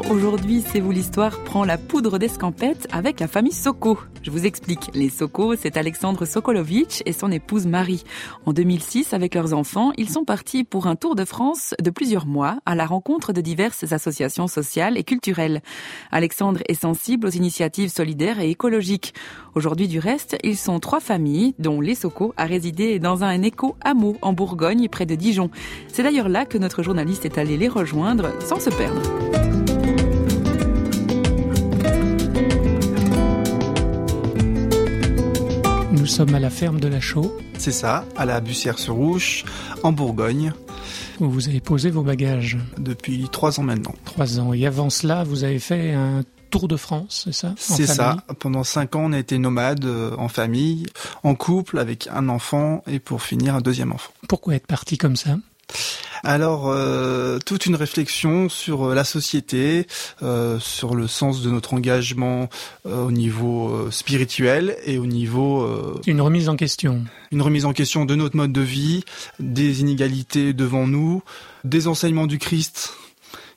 Aujourd'hui 0.09 0.63
C'est 0.65 0.79
vous 0.79 0.91
l'histoire 0.91 1.43
prend 1.43 1.63
la 1.63 1.77
poudre 1.77 2.17
d'escampette 2.17 2.87
avec 2.91 3.19
la 3.19 3.27
famille 3.27 3.51
Soko. 3.51 3.99
Je 4.21 4.31
vous 4.31 4.45
explique, 4.45 4.89
les 4.93 5.09
Soko, 5.09 5.55
c'est 5.55 5.77
Alexandre 5.77 6.25
Sokolovitch 6.25 7.01
et 7.05 7.13
son 7.13 7.31
épouse 7.31 7.65
Marie. 7.65 8.03
En 8.45 8.53
2006, 8.53 9.13
avec 9.13 9.35
leurs 9.35 9.53
enfants, 9.53 9.91
ils 9.97 10.09
sont 10.09 10.25
partis 10.25 10.63
pour 10.63 10.87
un 10.87 10.95
tour 10.95 11.15
de 11.15 11.25
France 11.25 11.73
de 11.81 11.89
plusieurs 11.89 12.25
mois 12.25 12.59
à 12.65 12.75
la 12.75 12.85
rencontre 12.85 13.33
de 13.33 13.41
diverses 13.41 13.91
associations 13.91 14.47
sociales 14.47 14.97
et 14.97 15.03
culturelles. 15.03 15.61
Alexandre 16.11 16.61
est 16.67 16.81
sensible 16.81 17.27
aux 17.27 17.31
initiatives 17.31 17.89
solidaires 17.89 18.39
et 18.39 18.49
écologiques. 18.49 19.13
Aujourd'hui, 19.55 19.87
du 19.87 19.99
reste, 19.99 20.37
ils 20.43 20.57
sont 20.57 20.79
trois 20.79 20.99
familles, 20.99 21.55
dont 21.59 21.81
les 21.81 21.95
Soko 21.95 22.33
a 22.37 22.45
résidé 22.45 22.99
dans 22.99 23.23
un 23.23 23.41
éco-hameau 23.41 24.17
en 24.21 24.33
Bourgogne, 24.33 24.89
près 24.89 25.05
de 25.05 25.15
Dijon. 25.15 25.49
C'est 25.87 26.03
d'ailleurs 26.03 26.29
là 26.29 26.45
que 26.45 26.57
notre 26.57 26.83
journaliste 26.83 27.25
est 27.25 27.37
allé 27.37 27.57
les 27.57 27.69
rejoindre 27.69 28.31
sans 28.41 28.59
se 28.59 28.69
perdre. 28.69 29.01
Sommes 36.07 36.33
à 36.35 36.39
la 36.39 36.49
ferme 36.49 36.79
de 36.79 36.87
la 36.87 36.99
Chaux. 36.99 37.37
C'est 37.57 37.71
ça, 37.71 38.05
à 38.15 38.25
la 38.25 38.39
Bussière-sur-Ouche, 38.39 39.45
en 39.83 39.91
Bourgogne. 39.91 40.53
Où 41.19 41.29
vous 41.29 41.49
avez 41.49 41.59
posé 41.59 41.89
vos 41.89 42.03
bagages 42.03 42.57
Depuis 42.77 43.27
trois 43.31 43.59
ans 43.59 43.63
maintenant. 43.63 43.93
Trois 44.05 44.39
ans. 44.39 44.53
Et 44.53 44.65
avant 44.65 44.89
cela, 44.89 45.23
vous 45.23 45.43
avez 45.43 45.59
fait 45.59 45.93
un 45.93 46.23
tour 46.49 46.67
de 46.67 46.77
France, 46.77 47.23
c'est 47.25 47.33
ça? 47.33 47.53
C'est 47.57 47.87
ça. 47.87 48.17
Pendant 48.39 48.63
cinq 48.63 48.95
ans, 48.95 49.05
on 49.05 49.13
a 49.13 49.19
été 49.19 49.37
nomade 49.37 49.83
euh, 49.83 50.15
en 50.17 50.29
famille, 50.29 50.85
en 51.23 51.35
couple, 51.35 51.77
avec 51.77 52.07
un 52.07 52.29
enfant 52.29 52.83
et 52.87 52.99
pour 52.99 53.21
finir 53.21 53.55
un 53.55 53.61
deuxième 53.61 53.91
enfant. 53.91 54.11
Pourquoi 54.29 54.55
être 54.55 54.67
parti 54.67 54.97
comme 54.97 55.17
ça? 55.17 55.37
Alors, 56.23 56.69
euh, 56.69 57.39
toute 57.45 57.65
une 57.65 57.75
réflexion 57.75 58.49
sur 58.49 58.89
euh, 58.89 58.95
la 58.95 59.03
société, 59.03 59.87
euh, 60.23 60.59
sur 60.59 60.95
le 60.95 61.07
sens 61.07 61.41
de 61.41 61.49
notre 61.49 61.73
engagement 61.73 62.49
euh, 62.85 63.05
au 63.05 63.11
niveau 63.11 63.89
spirituel 63.91 64.77
et 64.85 64.97
au 64.97 65.05
niveau... 65.05 65.67
Une 66.05 66.21
remise 66.21 66.49
en 66.49 66.55
question. 66.55 67.05
Une 67.31 67.41
remise 67.41 67.65
en 67.65 67.73
question 67.73 68.05
de 68.05 68.15
notre 68.15 68.35
mode 68.35 68.51
de 68.51 68.61
vie, 68.61 69.03
des 69.39 69.81
inégalités 69.81 70.53
devant 70.53 70.87
nous, 70.87 71.21
des 71.63 71.87
enseignements 71.87 72.27
du 72.27 72.39
Christ 72.39 72.93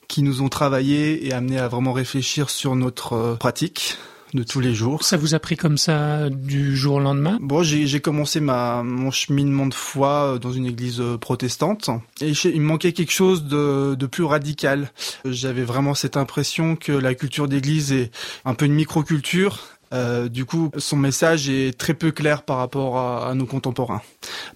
qui 0.09 0.23
nous 0.23 0.43
ont 0.43 0.49
travaillé 0.49 1.27
et 1.27 1.33
amené 1.33 1.59
à 1.59 1.69
vraiment 1.69 1.93
réfléchir 1.93 2.51
sur 2.51 2.75
notre 2.75 3.37
pratique 3.39 3.97
de 4.35 4.43
tous 4.43 4.61
les 4.61 4.75
jours. 4.75 5.03
Ça 5.03 5.17
vous 5.17 5.35
a 5.35 5.39
pris 5.39 5.57
comme 5.57 5.79
ça 5.79 6.31
du 6.31 6.77
jour 6.77 6.97
au 6.97 7.01
lendemain? 7.01 7.39
Bon, 7.41 7.63
j'ai 7.63 8.01
commencé 8.01 8.41
ma 8.41 8.83
mon 8.83 9.11
cheminement 9.11 9.67
de 9.67 9.75
foi 9.75 10.35
euh, 10.35 10.39
dans 10.39 10.53
une 10.53 10.67
église 10.67 11.01
euh, 11.01 11.17
protestante 11.19 11.91
et 12.21 12.31
il 12.31 12.61
me 12.61 12.67
manquait 12.67 12.93
quelque 12.93 13.13
chose 13.13 13.45
de, 13.45 13.95
de 13.95 14.07
plus 14.07 14.25
radical. 14.25 14.91
J'avais 15.25 15.65
vraiment 15.65 15.95
cette 15.95 16.17
impression 16.17 16.77
que 16.77 16.93
la 16.93 17.15
culture 17.15 17.49
d'église 17.49 17.93
est 17.93 18.11
un 18.45 18.55
peu 18.55 18.67
une 18.67 18.75
microculture. 18.75 19.59
Euh, 19.93 20.29
du 20.29 20.45
coup, 20.45 20.71
son 20.79 20.97
message 20.97 21.49
est 21.49 21.77
très 21.77 21.95
peu 21.95 22.13
clair 22.13 22.45
par 22.45 22.59
rapport 22.59 22.97
à, 22.97 23.29
à 23.29 23.35
nos 23.35 23.47
contemporains, 23.47 24.03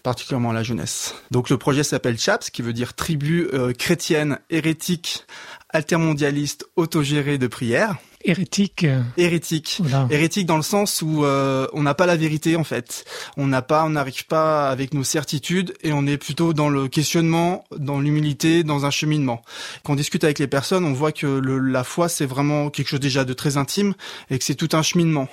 particulièrement 0.05 0.51
à 0.51 0.55
la 0.55 0.63
jeunesse. 0.63 1.17
Donc 1.33 1.51
le 1.51 1.59
projet 1.59 1.83
s'appelle 1.83 2.19
CHAPS, 2.19 2.51
qui 2.51 2.63
veut 2.63 2.73
dire 2.73 2.95
tribu 2.95 3.49
euh, 3.53 3.73
chrétienne, 3.73 4.39
hérétique, 4.49 5.25
altermondialiste, 5.71 6.67
autogérée 6.77 7.39
de 7.39 7.49
prière. 7.49 7.97
Hérétique 8.25 8.87
Hérétique. 9.17 9.83
Hérétique 10.11 10.47
dans 10.47 10.57
le 10.57 10.63
sens 10.63 11.03
où 11.03 11.25
euh, 11.25 11.67
on 11.73 11.83
n'a 11.83 11.95
pas 11.95 12.07
la 12.07 12.17
vérité 12.17 12.57
en 12.57 12.65
fait. 12.65 13.05
On 13.37 13.47
n'a 13.47 13.63
pas, 13.63 13.85
on 13.85 13.91
n'arrive 13.91 14.27
pas 14.27 14.71
avec 14.71 14.95
nos 14.95 15.05
certitudes 15.05 15.75
et 15.83 15.93
on 15.93 16.07
est 16.07 16.17
plutôt 16.17 16.55
dans 16.55 16.69
le 16.69 16.89
questionnement, 16.89 17.65
dans 17.77 18.01
l'humilité, 18.01 18.65
dans 18.65 18.87
un 18.87 18.91
cheminement. 18.91 19.43
Quand 19.85 19.93
on 19.93 19.97
discute 19.97 20.25
avec 20.25 20.39
les 20.39 20.47
personnes, 20.47 20.85
on 20.85 20.93
voit 20.93 21.13
que 21.13 21.27
le, 21.27 21.59
la 21.59 21.85
foi 21.85 22.09
c'est 22.09 22.27
vraiment 22.27 22.71
quelque 22.71 22.89
chose 22.89 23.01
déjà 23.01 23.25
de 23.25 23.33
très 23.35 23.57
intime 23.57 23.95
et 24.31 24.39
que 24.39 24.45
c'est 24.45 24.55
tout 24.55 24.71
un 24.73 24.83
cheminement. 24.83 25.29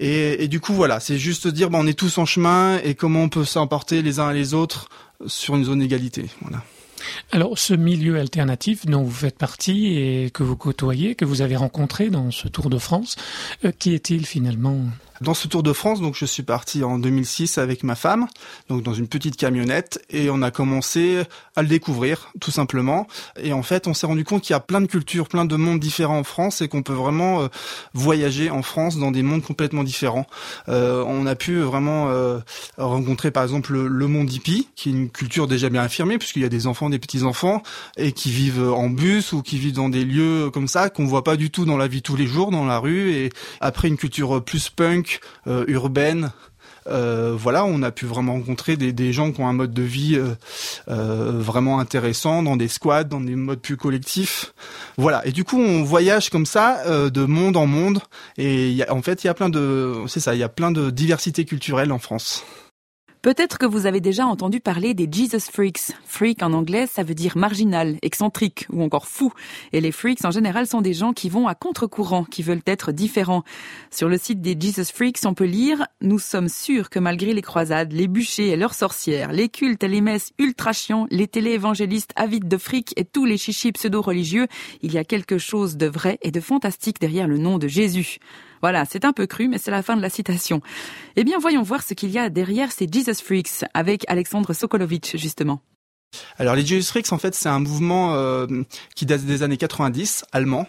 Et, 0.00 0.42
et 0.42 0.48
du 0.48 0.60
coup 0.60 0.74
voilà, 0.74 1.00
c'est 1.00 1.18
juste 1.18 1.46
dire 1.46 1.70
bah, 1.70 1.78
on 1.80 1.86
est 1.86 1.98
tous 1.98 2.18
en 2.18 2.26
chemin 2.26 2.78
et 2.82 2.94
comment 2.94 3.22
on 3.22 3.28
peut 3.28 3.44
s'emporter 3.44 4.02
les 4.02 4.18
uns 4.18 4.30
et 4.30 4.34
les 4.34 4.54
autres 4.54 4.88
sur 5.26 5.54
une 5.54 5.64
zone 5.64 5.78
d'égalité. 5.78 6.26
Voilà. 6.40 6.62
Alors, 7.30 7.58
ce 7.58 7.74
milieu 7.74 8.18
alternatif 8.18 8.86
dont 8.86 9.02
vous 9.02 9.10
faites 9.10 9.38
partie 9.38 9.98
et 9.98 10.30
que 10.30 10.42
vous 10.42 10.56
côtoyez, 10.56 11.14
que 11.14 11.24
vous 11.24 11.42
avez 11.42 11.56
rencontré 11.56 12.10
dans 12.10 12.30
ce 12.30 12.48
Tour 12.48 12.70
de 12.70 12.78
France, 12.78 13.16
euh, 13.64 13.72
qui 13.78 13.94
est-il 13.94 14.26
finalement? 14.26 14.78
Dans 15.22 15.34
ce 15.34 15.46
Tour 15.46 15.62
de 15.62 15.72
France, 15.72 16.00
donc 16.00 16.16
je 16.16 16.24
suis 16.24 16.42
parti 16.42 16.82
en 16.82 16.98
2006 16.98 17.56
avec 17.58 17.84
ma 17.84 17.94
femme, 17.94 18.26
donc 18.68 18.82
dans 18.82 18.92
une 18.92 19.06
petite 19.06 19.36
camionnette, 19.36 20.04
et 20.10 20.30
on 20.30 20.42
a 20.42 20.50
commencé 20.50 21.22
à 21.54 21.62
le 21.62 21.68
découvrir, 21.68 22.32
tout 22.40 22.50
simplement. 22.50 23.06
Et 23.40 23.52
en 23.52 23.62
fait, 23.62 23.86
on 23.86 23.94
s'est 23.94 24.06
rendu 24.06 24.24
compte 24.24 24.42
qu'il 24.42 24.52
y 24.52 24.56
a 24.56 24.60
plein 24.60 24.80
de 24.80 24.86
cultures, 24.86 25.28
plein 25.28 25.44
de 25.44 25.54
mondes 25.54 25.78
différents 25.78 26.18
en 26.18 26.24
France, 26.24 26.60
et 26.60 26.66
qu'on 26.66 26.82
peut 26.82 26.92
vraiment 26.92 27.42
euh, 27.42 27.48
voyager 27.94 28.50
en 28.50 28.62
France 28.62 28.96
dans 28.96 29.12
des 29.12 29.22
mondes 29.22 29.44
complètement 29.44 29.84
différents. 29.84 30.26
Euh, 30.68 31.04
on 31.06 31.24
a 31.26 31.36
pu 31.36 31.60
vraiment 31.60 32.08
euh, 32.08 32.40
rencontrer, 32.76 33.30
par 33.30 33.44
exemple, 33.44 33.74
le, 33.74 33.86
le 33.86 34.08
monde 34.08 34.32
hippie, 34.32 34.70
qui 34.74 34.88
est 34.88 34.92
une 34.92 35.08
culture 35.08 35.46
déjà 35.46 35.68
bien 35.68 35.82
affirmée, 35.82 36.18
puisqu'il 36.18 36.42
y 36.42 36.46
a 36.46 36.48
des 36.48 36.66
enfants, 36.66 36.90
des 36.90 36.98
petits 36.98 37.22
enfants, 37.22 37.62
et 37.96 38.10
qui 38.10 38.32
vivent 38.32 38.72
en 38.72 38.88
bus 38.88 39.32
ou 39.32 39.42
qui 39.42 39.56
vivent 39.56 39.74
dans 39.74 39.88
des 39.88 40.04
lieux 40.04 40.50
comme 40.50 40.66
ça 40.66 40.90
qu'on 40.90 41.04
voit 41.04 41.22
pas 41.22 41.36
du 41.36 41.52
tout 41.52 41.64
dans 41.64 41.76
la 41.76 41.86
vie 41.86 42.02
tous 42.02 42.16
les 42.16 42.26
jours, 42.26 42.50
dans 42.50 42.66
la 42.66 42.80
rue. 42.80 43.12
Et 43.12 43.30
après 43.60 43.86
une 43.86 43.96
culture 43.96 44.42
plus 44.42 44.68
punk, 44.68 45.11
euh, 45.46 45.64
urbaine. 45.68 46.32
Euh, 46.88 47.36
voilà, 47.36 47.64
on 47.64 47.82
a 47.82 47.92
pu 47.92 48.06
vraiment 48.06 48.32
rencontrer 48.32 48.76
des, 48.76 49.12
gens 49.12 49.30
qui 49.30 49.40
ont 49.40 49.46
un 49.46 49.52
mode 49.52 49.72
de 49.72 49.82
vie 49.82 50.16
euh, 50.18 51.32
vraiment 51.38 51.78
intéressant 51.78 52.42
dans 52.42 52.56
des 52.56 52.66
squats, 52.66 53.04
dans 53.04 53.20
des 53.20 53.36
modes 53.36 53.60
plus 53.60 53.76
collectifs. 53.76 54.52
Voilà, 54.98 55.24
et 55.24 55.30
du 55.30 55.44
coup 55.44 55.60
on 55.60 55.84
voyage 55.84 56.28
comme 56.28 56.46
ça 56.46 56.82
de 57.08 57.24
monde 57.24 57.56
en 57.56 57.66
monde. 57.66 58.00
Et 58.36 58.82
en 58.88 59.00
fait, 59.00 59.22
il 59.22 59.28
y 59.28 59.30
a 59.30 59.34
plein 59.34 59.48
de, 59.48 60.02
c'est 60.08 60.18
ça, 60.20 60.34
il 60.34 60.40
y 60.40 60.44
a 60.44 60.48
plein 60.48 60.72
de 60.72 60.90
diversité 60.90 61.44
culturelle 61.44 61.92
en 61.92 62.00
France. 62.00 62.44
Peut-être 63.22 63.56
que 63.56 63.66
vous 63.66 63.86
avez 63.86 64.00
déjà 64.00 64.26
entendu 64.26 64.58
parler 64.58 64.94
des 64.94 65.08
Jesus 65.08 65.48
Freaks. 65.48 65.92
Freak 66.04 66.42
en 66.42 66.52
anglais, 66.52 66.88
ça 66.88 67.04
veut 67.04 67.14
dire 67.14 67.36
marginal, 67.36 67.96
excentrique 68.02 68.66
ou 68.72 68.82
encore 68.82 69.06
fou. 69.06 69.32
Et 69.72 69.80
les 69.80 69.92
freaks 69.92 70.24
en 70.24 70.32
général 70.32 70.66
sont 70.66 70.80
des 70.80 70.92
gens 70.92 71.12
qui 71.12 71.28
vont 71.28 71.46
à 71.46 71.54
contre-courant, 71.54 72.24
qui 72.24 72.42
veulent 72.42 72.62
être 72.66 72.90
différents. 72.90 73.44
Sur 73.92 74.08
le 74.08 74.18
site 74.18 74.40
des 74.40 74.56
Jesus 74.60 74.92
Freaks, 74.92 75.20
on 75.24 75.34
peut 75.34 75.44
lire 75.44 75.86
Nous 76.00 76.18
sommes 76.18 76.48
sûrs 76.48 76.90
que 76.90 76.98
malgré 76.98 77.32
les 77.32 77.42
croisades, 77.42 77.92
les 77.92 78.08
bûchers 78.08 78.48
et 78.48 78.56
leurs 78.56 78.74
sorcières, 78.74 79.30
les 79.30 79.48
cultes 79.48 79.84
et 79.84 79.88
les 79.88 80.00
messes 80.00 80.32
ultra 80.40 80.72
chiants, 80.72 81.06
les 81.12 81.28
télé-évangélistes 81.28 82.10
avides 82.16 82.48
de 82.48 82.56
fric 82.56 82.92
et 82.96 83.04
tous 83.04 83.24
les 83.24 83.38
chichis 83.38 83.70
pseudo-religieux, 83.70 84.48
il 84.82 84.92
y 84.92 84.98
a 84.98 85.04
quelque 85.04 85.38
chose 85.38 85.76
de 85.76 85.86
vrai 85.86 86.18
et 86.22 86.32
de 86.32 86.40
fantastique 86.40 87.00
derrière 87.00 87.28
le 87.28 87.38
nom 87.38 87.58
de 87.58 87.68
Jésus. 87.68 88.18
Voilà, 88.62 88.84
c'est 88.84 89.04
un 89.04 89.12
peu 89.12 89.26
cru, 89.26 89.48
mais 89.48 89.58
c'est 89.58 89.72
la 89.72 89.82
fin 89.82 89.96
de 89.96 90.02
la 90.02 90.08
citation. 90.08 90.60
Eh 91.16 91.24
bien, 91.24 91.38
voyons 91.38 91.62
voir 91.62 91.82
ce 91.82 91.94
qu'il 91.94 92.10
y 92.10 92.18
a 92.18 92.30
derrière 92.30 92.70
ces 92.70 92.86
Jesus 92.90 93.22
Freaks 93.22 93.64
avec 93.74 94.04
Alexandre 94.08 94.52
Sokolovitch, 94.52 95.16
justement. 95.16 95.60
Alors 96.38 96.54
les 96.54 96.82
Freaks, 96.82 97.12
en 97.12 97.18
fait, 97.18 97.34
c'est 97.34 97.48
un 97.48 97.58
mouvement 97.58 98.14
euh, 98.14 98.46
qui 98.94 99.06
date 99.06 99.22
des 99.22 99.42
années 99.42 99.56
90, 99.56 100.24
allemand. 100.32 100.66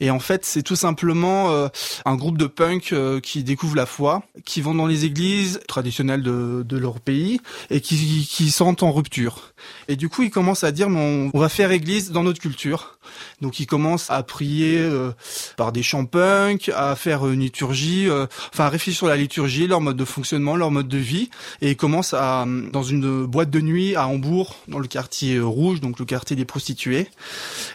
Et 0.00 0.10
en 0.10 0.20
fait, 0.20 0.44
c'est 0.44 0.62
tout 0.62 0.76
simplement 0.76 1.50
euh, 1.50 1.68
un 2.04 2.16
groupe 2.16 2.38
de 2.38 2.46
punk 2.46 2.92
euh, 2.92 3.20
qui 3.20 3.42
découvrent 3.42 3.76
la 3.76 3.86
foi, 3.86 4.22
qui 4.44 4.60
vont 4.60 4.74
dans 4.74 4.86
les 4.86 5.04
églises 5.04 5.60
traditionnelles 5.66 6.22
de, 6.22 6.62
de 6.66 6.76
leur 6.76 7.00
pays 7.00 7.40
et 7.70 7.80
qui, 7.80 8.26
qui 8.30 8.50
sentent 8.50 8.82
en 8.82 8.92
rupture. 8.92 9.52
Et 9.88 9.96
du 9.96 10.08
coup, 10.08 10.22
ils 10.22 10.30
commencent 10.30 10.64
à 10.64 10.72
dire, 10.72 10.90
mais 10.90 11.00
on, 11.00 11.30
on 11.34 11.40
va 11.40 11.48
faire 11.48 11.72
église 11.72 12.10
dans 12.10 12.22
notre 12.22 12.40
culture. 12.40 12.96
Donc 13.40 13.60
ils 13.60 13.66
commencent 13.66 14.10
à 14.10 14.22
prier 14.22 14.78
euh, 14.78 15.12
par 15.56 15.72
des 15.72 15.82
chants 15.82 16.04
punk, 16.04 16.70
à 16.74 16.96
faire 16.96 17.26
une 17.26 17.40
liturgie, 17.40 18.08
euh, 18.08 18.26
enfin 18.52 18.64
à 18.64 18.68
réfléchir 18.68 18.98
sur 18.98 19.06
la 19.08 19.16
liturgie, 19.16 19.66
leur 19.66 19.80
mode 19.80 19.96
de 19.96 20.04
fonctionnement, 20.04 20.56
leur 20.56 20.70
mode 20.70 20.88
de 20.88 20.98
vie. 20.98 21.30
Et 21.60 21.70
ils 21.70 21.76
commencent 21.76 22.14
à, 22.14 22.46
dans 22.72 22.82
une 22.82 23.26
boîte 23.26 23.50
de 23.50 23.60
nuit 23.60 23.96
à 23.96 24.06
Hambourg, 24.06 24.56
dans 24.68 24.78
le 24.78 24.85
quartier 24.86 25.40
rouge, 25.40 25.80
donc 25.80 25.98
le 25.98 26.04
quartier 26.04 26.36
des 26.36 26.44
prostituées. 26.44 27.08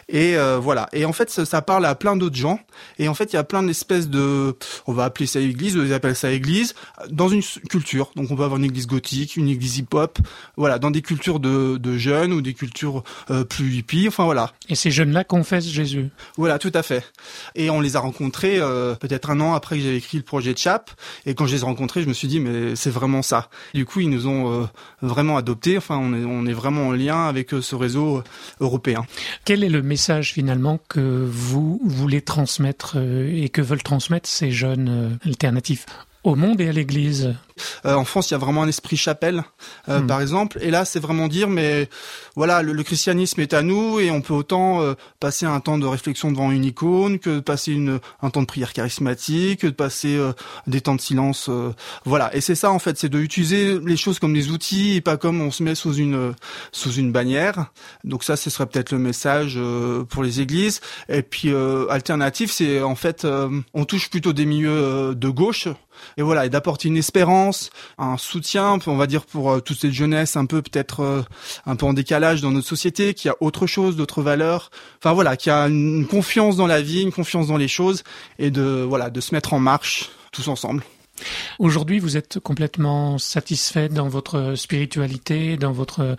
Et 0.08 0.36
euh, 0.36 0.58
voilà. 0.58 0.88
Et 0.92 1.04
en 1.04 1.12
fait, 1.12 1.30
ça, 1.30 1.44
ça 1.44 1.62
parle 1.62 1.86
à 1.86 1.94
plein 1.94 2.16
d'autres 2.16 2.36
gens. 2.36 2.60
Et 2.98 3.08
en 3.08 3.14
fait, 3.14 3.32
il 3.32 3.36
y 3.36 3.38
a 3.38 3.44
plein 3.44 3.62
d'espèces 3.62 4.08
de, 4.08 4.56
on 4.86 4.92
va 4.92 5.04
appeler 5.04 5.26
ça 5.26 5.40
église, 5.40 5.74
ils 5.74 5.92
appellent 5.92 6.16
ça 6.16 6.30
église, 6.30 6.74
dans 7.10 7.28
une 7.28 7.42
culture. 7.68 8.10
Donc 8.16 8.30
on 8.30 8.36
peut 8.36 8.44
avoir 8.44 8.58
une 8.58 8.64
église 8.64 8.86
gothique, 8.86 9.36
une 9.36 9.48
église 9.48 9.78
hip-hop, 9.78 10.18
voilà, 10.56 10.78
dans 10.78 10.90
des 10.90 11.02
cultures 11.02 11.40
de, 11.40 11.76
de 11.76 11.98
jeunes 11.98 12.32
ou 12.32 12.40
des 12.40 12.54
cultures 12.54 13.02
euh, 13.30 13.44
plus 13.44 13.74
hippies. 13.76 14.08
Enfin 14.08 14.24
voilà. 14.24 14.52
Et 14.68 14.74
ces 14.74 14.90
jeunes-là 14.90 15.24
confessent 15.24 15.66
Jésus. 15.66 16.10
Voilà, 16.36 16.58
tout 16.58 16.72
à 16.74 16.82
fait. 16.82 17.04
Et 17.54 17.70
on 17.70 17.80
les 17.80 17.96
a 17.96 18.00
rencontrés 18.00 18.58
euh, 18.58 18.94
peut-être 18.94 19.30
un 19.30 19.40
an 19.40 19.54
après 19.54 19.76
que 19.76 19.82
j'avais 19.82 19.96
écrit 19.96 20.18
le 20.18 20.24
projet 20.24 20.52
de 20.52 20.58
Chap. 20.58 20.90
Et 21.26 21.34
quand 21.34 21.46
je 21.46 21.54
les 21.54 21.60
ai 21.60 21.64
rencontrés, 21.64 22.02
je 22.02 22.08
me 22.08 22.14
suis 22.14 22.28
dit 22.28 22.40
mais 22.40 22.76
c'est 22.76 22.90
vraiment 22.90 23.22
ça. 23.22 23.48
Du 23.74 23.86
coup, 23.86 24.00
ils 24.00 24.10
nous 24.10 24.26
ont 24.26 24.62
euh, 24.62 24.66
vraiment 25.00 25.36
adoptés. 25.36 25.76
Enfin, 25.76 25.96
on 25.96 26.14
est, 26.14 26.24
on 26.24 26.46
est 26.46 26.52
vraiment 26.52 26.88
en 26.88 26.92
avec 27.10 27.52
euh, 27.54 27.60
ce 27.60 27.74
réseau 27.74 28.18
euh, 28.18 28.22
européen. 28.60 29.04
Quel 29.44 29.64
est 29.64 29.68
le 29.68 29.82
message 29.82 30.32
finalement 30.32 30.78
que 30.88 31.26
vous 31.28 31.80
voulez 31.84 32.22
transmettre 32.22 32.94
euh, 32.96 33.30
et 33.32 33.48
que 33.48 33.60
veulent 33.60 33.82
transmettre 33.82 34.28
ces 34.28 34.50
jeunes 34.50 35.18
alternatifs 35.24 35.86
au 36.24 36.34
monde 36.36 36.60
et 36.60 36.68
à 36.68 36.72
l'Église 36.72 37.34
Euh, 37.84 37.94
en 37.94 38.04
France, 38.04 38.30
il 38.30 38.32
y 38.32 38.34
a 38.34 38.38
vraiment 38.38 38.62
un 38.62 38.68
esprit 38.68 38.96
chapelle, 38.96 39.44
euh, 39.88 40.00
Hmm. 40.00 40.06
par 40.06 40.20
exemple. 40.20 40.58
Et 40.62 40.70
là, 40.70 40.84
c'est 40.84 40.98
vraiment 41.00 41.28
dire, 41.28 41.48
mais 41.48 41.88
voilà, 42.34 42.62
le, 42.62 42.72
le 42.72 42.82
christianisme 42.82 43.40
est 43.40 43.52
à 43.52 43.62
nous 43.62 44.00
et 44.00 44.10
on 44.10 44.20
peut 44.22 44.32
autant 44.32 44.80
euh, 44.82 44.94
passer 45.20 45.46
un 45.46 45.60
temps 45.60 45.78
de 45.78 45.86
réflexion 45.86 46.32
devant 46.32 46.50
une 46.50 46.64
icône 46.64 47.18
que 47.18 47.30
de 47.36 47.40
passer 47.40 47.72
une, 47.72 48.00
un 48.22 48.30
temps 48.30 48.40
de 48.40 48.46
prière 48.46 48.72
charismatique, 48.72 49.60
que 49.60 49.66
de 49.66 49.72
passer 49.72 50.16
euh, 50.16 50.32
des 50.66 50.80
temps 50.80 50.94
de 50.94 51.00
silence. 51.00 51.46
euh, 51.50 51.72
voilà. 52.04 52.34
Et 52.34 52.40
c'est 52.40 52.54
ça, 52.54 52.72
en 52.72 52.78
fait, 52.78 52.98
c'est 52.98 53.10
de 53.10 53.18
utiliser 53.20 53.78
les 53.80 53.96
choses 53.98 54.18
comme 54.18 54.32
des 54.34 54.50
outils 54.50 54.94
et 54.96 55.00
pas 55.00 55.16
comme 55.18 55.40
on 55.40 55.50
se 55.50 55.62
met 55.62 55.74
sous 55.74 55.94
une 55.94 56.34
sous 56.72 56.92
une 56.92 57.12
bannière. 57.12 57.66
Donc 58.04 58.24
ça, 58.24 58.36
ce 58.36 58.48
serait 58.50 58.66
peut-être 58.66 58.92
le 58.92 58.98
message 58.98 59.54
euh, 59.56 60.04
pour 60.04 60.22
les 60.22 60.40
églises. 60.40 60.80
Et 61.08 61.22
puis 61.22 61.50
euh, 61.52 61.86
alternative, 61.90 62.50
c'est 62.50 62.80
en 62.82 62.94
fait, 62.96 63.24
euh, 63.24 63.50
on 63.74 63.84
touche 63.84 64.08
plutôt 64.10 64.32
des 64.32 64.46
milieux 64.46 64.70
euh, 64.70 65.14
de 65.14 65.28
gauche 65.28 65.68
et 66.16 66.22
voilà, 66.22 66.46
et 66.46 66.48
d'apporter 66.48 66.88
une 66.88 66.96
espérance, 66.96 67.70
un 67.98 68.16
soutien, 68.18 68.78
on 68.86 68.96
va 68.96 69.06
dire 69.06 69.26
pour 69.26 69.50
euh, 69.50 69.60
toute 69.60 69.78
cette 69.78 69.92
jeunesse 69.92 70.36
un 70.36 70.46
peu 70.46 70.62
peut-être 70.62 71.00
euh, 71.00 71.22
un 71.66 71.76
peu 71.76 71.86
en 71.86 71.92
décalage 71.92 72.40
dans 72.40 72.50
notre 72.50 72.68
société, 72.68 73.14
qui 73.14 73.28
a 73.28 73.36
autre 73.40 73.66
chose, 73.66 73.96
d'autres 73.96 74.22
valeurs, 74.22 74.70
enfin 74.98 75.12
voilà, 75.12 75.36
qui 75.36 75.50
a 75.50 75.68
une 75.68 76.06
confiance 76.06 76.56
dans 76.56 76.66
la 76.66 76.82
vie, 76.82 77.02
une 77.02 77.12
confiance 77.12 77.48
dans 77.48 77.56
les 77.56 77.68
choses, 77.68 78.02
et 78.38 78.50
de 78.50 78.84
voilà, 78.88 79.10
de 79.10 79.20
se 79.20 79.34
mettre 79.34 79.54
en 79.54 79.60
marche 79.60 80.10
tous 80.32 80.48
ensemble. 80.48 80.82
Aujourd'hui, 81.58 81.98
vous 81.98 82.16
êtes 82.16 82.40
complètement 82.40 83.18
satisfait 83.18 83.88
dans 83.88 84.08
votre 84.08 84.54
spiritualité, 84.54 85.56
dans 85.56 85.72
votre 85.72 86.16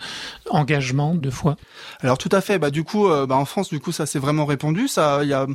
engagement 0.50 1.14
de 1.14 1.30
foi? 1.30 1.56
Alors 2.00 2.18
tout 2.18 2.28
à 2.32 2.40
fait. 2.40 2.58
Bah 2.58 2.70
du 2.70 2.84
coup, 2.84 3.08
euh, 3.08 3.26
bah, 3.26 3.36
en 3.36 3.44
France, 3.44 3.68
du 3.68 3.80
coup, 3.80 3.92
ça 3.92 4.06
s'est 4.06 4.18
vraiment 4.18 4.46
répandu. 4.46 4.88
Ça, 4.88 5.24
y 5.24 5.32
a, 5.32 5.46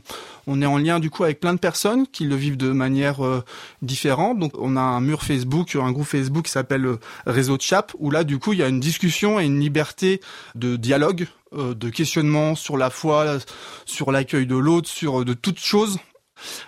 on 0.47 0.61
est 0.61 0.65
en 0.65 0.77
lien 0.77 0.99
du 0.99 1.09
coup 1.09 1.23
avec 1.23 1.39
plein 1.39 1.53
de 1.53 1.59
personnes 1.59 2.07
qui 2.07 2.25
le 2.25 2.35
vivent 2.35 2.57
de 2.57 2.71
manière 2.71 3.25
euh, 3.25 3.43
différente. 3.81 4.39
Donc 4.39 4.53
on 4.57 4.75
a 4.75 4.81
un 4.81 5.01
mur 5.01 5.23
Facebook, 5.23 5.75
un 5.75 5.91
groupe 5.91 6.07
Facebook 6.07 6.45
qui 6.45 6.51
s'appelle 6.51 6.85
euh, 6.85 6.99
Réseau 7.25 7.57
de 7.57 7.61
Chap, 7.61 7.93
où 7.99 8.11
là, 8.11 8.23
du 8.23 8.39
coup, 8.39 8.53
il 8.53 8.59
y 8.59 8.63
a 8.63 8.67
une 8.67 8.79
discussion 8.79 9.39
et 9.39 9.45
une 9.45 9.59
liberté 9.59 10.21
de 10.55 10.75
dialogue, 10.75 11.27
euh, 11.53 11.73
de 11.73 11.89
questionnement 11.89 12.55
sur 12.55 12.77
la 12.77 12.89
foi, 12.89 13.37
sur 13.85 14.11
l'accueil 14.11 14.45
de 14.45 14.55
l'autre, 14.55 14.87
sur 14.87 15.21
euh, 15.21 15.25
de 15.25 15.33
toutes 15.33 15.59
choses. 15.59 15.97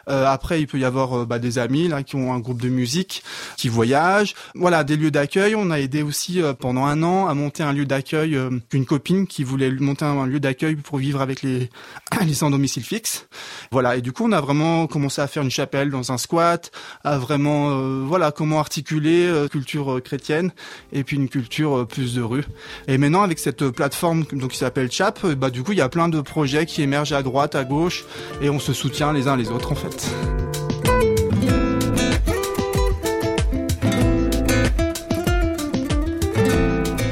Euh, 0.10 0.26
après, 0.26 0.62
il 0.62 0.68
peut 0.68 0.80
y 0.80 0.86
avoir 0.86 1.22
euh, 1.22 1.26
bah, 1.26 1.40
des 1.40 1.60
amis 1.60 1.88
là 1.88 2.04
qui 2.04 2.16
ont 2.16 2.34
un 2.34 2.40
groupe 2.40 2.62
de 2.62 2.70
musique, 2.70 3.24
qui 3.58 3.70
voyagent. 3.70 4.36
Voilà, 4.56 4.84
des 4.84 4.98
lieux 4.98 5.12
d'accueil. 5.12 5.56
On 5.56 5.72
a 5.72 5.80
aidé 5.80 6.04
aussi 6.04 6.42
euh, 6.42 6.54
pendant 6.54 6.86
un 6.86 7.04
an 7.04 7.28
à 7.28 7.34
monter 7.34 7.64
un 7.64 7.74
lieu 7.74 7.86
d'accueil. 7.86 8.38
une 8.74 8.86
copine 8.86 9.28
qui 9.28 9.44
voulait 9.44 9.72
monter 9.72 10.06
un, 10.06 10.26
lieu 10.26 10.40
d'accueil 10.40 10.76
pour 10.76 10.98
vivre 10.98 11.22
avec 11.22 11.42
les 11.42 11.70
les 12.26 12.34
sans 12.34 12.50
domicile 12.50 12.84
fixe. 12.84 13.28
Voilà, 13.72 13.96
et 13.96 14.02
du 14.02 14.12
coup, 14.12 14.26
on 14.26 14.32
a 14.32 14.42
vraiment 14.42 14.88
commencé 14.88 15.22
à 15.22 15.28
faire 15.28 15.44
une 15.44 15.52
chapelle 15.52 15.90
dans 15.90 16.12
un 16.12 16.18
squat, 16.18 16.72
à 17.04 17.18
vraiment 17.18 17.72
euh, 17.72 18.04
voilà 18.06 18.32
comment 18.32 18.60
articuler 18.60 19.26
euh, 19.28 19.48
culture 19.48 20.02
chrétienne 20.04 20.52
et 20.92 21.04
puis 21.04 21.18
une 21.18 21.30
culture 21.30 21.80
euh, 21.80 21.86
plus 21.86 22.16
de 22.16 22.22
rue. 22.22 22.44
Et 22.88 22.98
maintenant, 22.98 23.22
avec 23.22 23.40
cette 23.40 23.70
plateforme 23.70 24.26
donc 24.34 24.52
qui 24.52 24.58
s'appelle 24.58 24.92
Chap, 24.92 25.26
bah 25.26 25.50
du 25.50 25.64
coup, 25.64 25.72
il 25.72 25.78
y 25.78 25.82
a 25.82 25.90
plein 25.90 26.10
de 26.10 26.22
projets 26.22 26.66
qui 26.66 26.82
émergent 26.82 27.14
à 27.14 27.24
droite, 27.24 27.56
à 27.56 27.64
gauche, 27.64 28.06
et 28.42 28.50
on 28.50 28.60
se 28.60 28.74
soutient 28.74 29.14
les 29.14 29.28
uns 29.28 29.36
les 29.36 29.50
autres 29.50 29.61
en. 29.62 30.10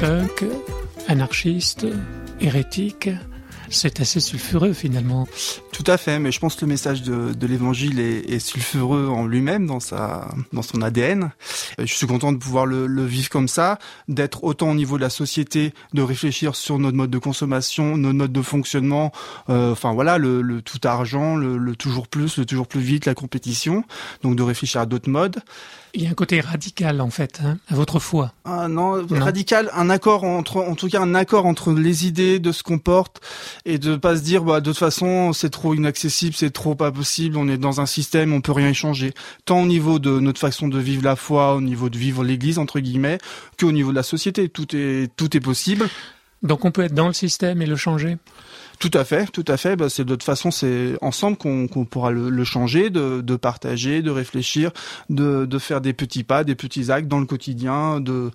Punk, 0.00 0.44
anarchiste, 1.08 1.86
hérétique, 2.40 3.10
c'est 3.70 4.00
assez 4.00 4.20
sulfureux 4.20 4.72
finalement. 4.72 5.26
Tout 5.82 5.90
à 5.90 5.96
fait, 5.96 6.18
mais 6.18 6.30
je 6.30 6.38
pense 6.40 6.56
que 6.56 6.66
le 6.66 6.66
message 6.66 7.00
de, 7.02 7.32
de 7.32 7.46
l'évangile 7.46 8.00
est, 8.00 8.28
est 8.30 8.38
sulfureux 8.38 9.08
en 9.08 9.24
lui-même, 9.26 9.66
dans 9.66 9.80
sa, 9.80 10.28
dans 10.52 10.60
son 10.60 10.82
ADN. 10.82 11.30
Je 11.78 11.86
suis 11.94 12.06
content 12.06 12.32
de 12.32 12.36
pouvoir 12.36 12.66
le, 12.66 12.86
le 12.86 13.06
vivre 13.06 13.30
comme 13.30 13.48
ça, 13.48 13.78
d'être 14.06 14.44
autant 14.44 14.68
au 14.70 14.74
niveau 14.74 14.98
de 14.98 15.02
la 15.02 15.08
société, 15.08 15.72
de 15.94 16.02
réfléchir 16.02 16.54
sur 16.54 16.78
notre 16.78 16.98
mode 16.98 17.08
de 17.08 17.16
consommation, 17.18 17.96
notre 17.96 18.18
mode 18.18 18.32
de 18.32 18.42
fonctionnement, 18.42 19.10
euh, 19.48 19.72
enfin 19.72 19.94
voilà, 19.94 20.18
le, 20.18 20.42
le 20.42 20.60
tout 20.60 20.80
argent, 20.84 21.34
le, 21.34 21.56
le 21.56 21.74
toujours 21.76 22.08
plus, 22.08 22.36
le 22.36 22.44
toujours 22.44 22.66
plus 22.66 22.80
vite, 22.82 23.06
la 23.06 23.14
compétition, 23.14 23.82
donc 24.22 24.36
de 24.36 24.42
réfléchir 24.42 24.82
à 24.82 24.86
d'autres 24.86 25.08
modes. 25.08 25.40
Il 25.92 26.04
y 26.04 26.06
a 26.06 26.10
un 26.10 26.14
côté 26.14 26.40
radical 26.40 27.00
en 27.00 27.10
fait, 27.10 27.40
hein, 27.44 27.58
à 27.68 27.74
votre 27.74 27.98
foi. 27.98 28.32
Ah 28.44 28.68
non, 28.68 28.98
Non. 29.02 29.24
radical, 29.24 29.70
un 29.74 29.90
accord 29.90 30.22
entre, 30.22 30.58
en 30.58 30.76
tout 30.76 30.88
cas 30.88 31.00
un 31.00 31.16
accord 31.16 31.46
entre 31.46 31.72
les 31.72 32.06
idées 32.06 32.38
de 32.38 32.52
ce 32.52 32.62
qu'on 32.62 32.78
porte 32.78 33.20
et 33.64 33.78
de 33.78 33.96
pas 33.96 34.14
se 34.16 34.20
dire 34.22 34.44
bah 34.44 34.60
de 34.60 34.70
toute 34.70 34.78
façon 34.78 35.32
c'est 35.32 35.50
trop 35.50 35.69
inaccessible, 35.74 36.34
c'est 36.36 36.50
trop 36.50 36.74
pas 36.74 36.92
possible, 36.92 37.36
on 37.36 37.48
est 37.48 37.58
dans 37.58 37.80
un 37.80 37.86
système, 37.86 38.32
on 38.32 38.40
peut 38.40 38.52
rien 38.52 38.70
y 38.70 38.74
changer. 38.74 39.12
Tant 39.44 39.62
au 39.62 39.66
niveau 39.66 39.98
de 39.98 40.20
notre 40.20 40.40
façon 40.40 40.68
de 40.68 40.78
vivre 40.78 41.04
la 41.04 41.16
foi, 41.16 41.54
au 41.54 41.60
niveau 41.60 41.88
de 41.88 41.98
vivre 41.98 42.24
l'Église 42.24 42.58
entre 42.58 42.80
guillemets, 42.80 43.18
qu'au 43.58 43.72
niveau 43.72 43.90
de 43.90 43.96
la 43.96 44.02
société, 44.02 44.48
tout 44.48 44.74
est 44.74 45.10
tout 45.16 45.36
est 45.36 45.40
possible. 45.40 45.88
Donc 46.42 46.64
on 46.64 46.70
peut 46.70 46.82
être 46.82 46.94
dans 46.94 47.08
le 47.08 47.12
système 47.12 47.60
et 47.62 47.66
le 47.66 47.76
changer? 47.76 48.16
Tout 48.80 48.90
à 48.94 49.04
fait, 49.04 49.26
tout 49.30 49.44
à 49.46 49.56
fait. 49.58 49.76
Bah, 49.76 49.88
c'est 49.90 50.04
de 50.04 50.14
toute 50.14 50.22
façon, 50.24 50.50
c'est 50.50 50.94
ensemble 51.02 51.36
qu'on 51.36 51.68
qu'on 51.68 51.84
pourra 51.84 52.10
le, 52.10 52.30
le 52.30 52.44
changer, 52.44 52.88
de, 52.90 53.20
de 53.20 53.36
partager, 53.36 54.00
de 54.02 54.10
réfléchir, 54.10 54.70
de, 55.10 55.44
de 55.44 55.58
faire 55.58 55.80
des 55.82 55.92
petits 55.92 56.24
pas, 56.24 56.44
des 56.44 56.54
petits 56.54 56.90
actes 56.90 57.06
dans 57.06 57.20
le 57.20 57.26
quotidien, 57.26 58.00
de 58.00 58.30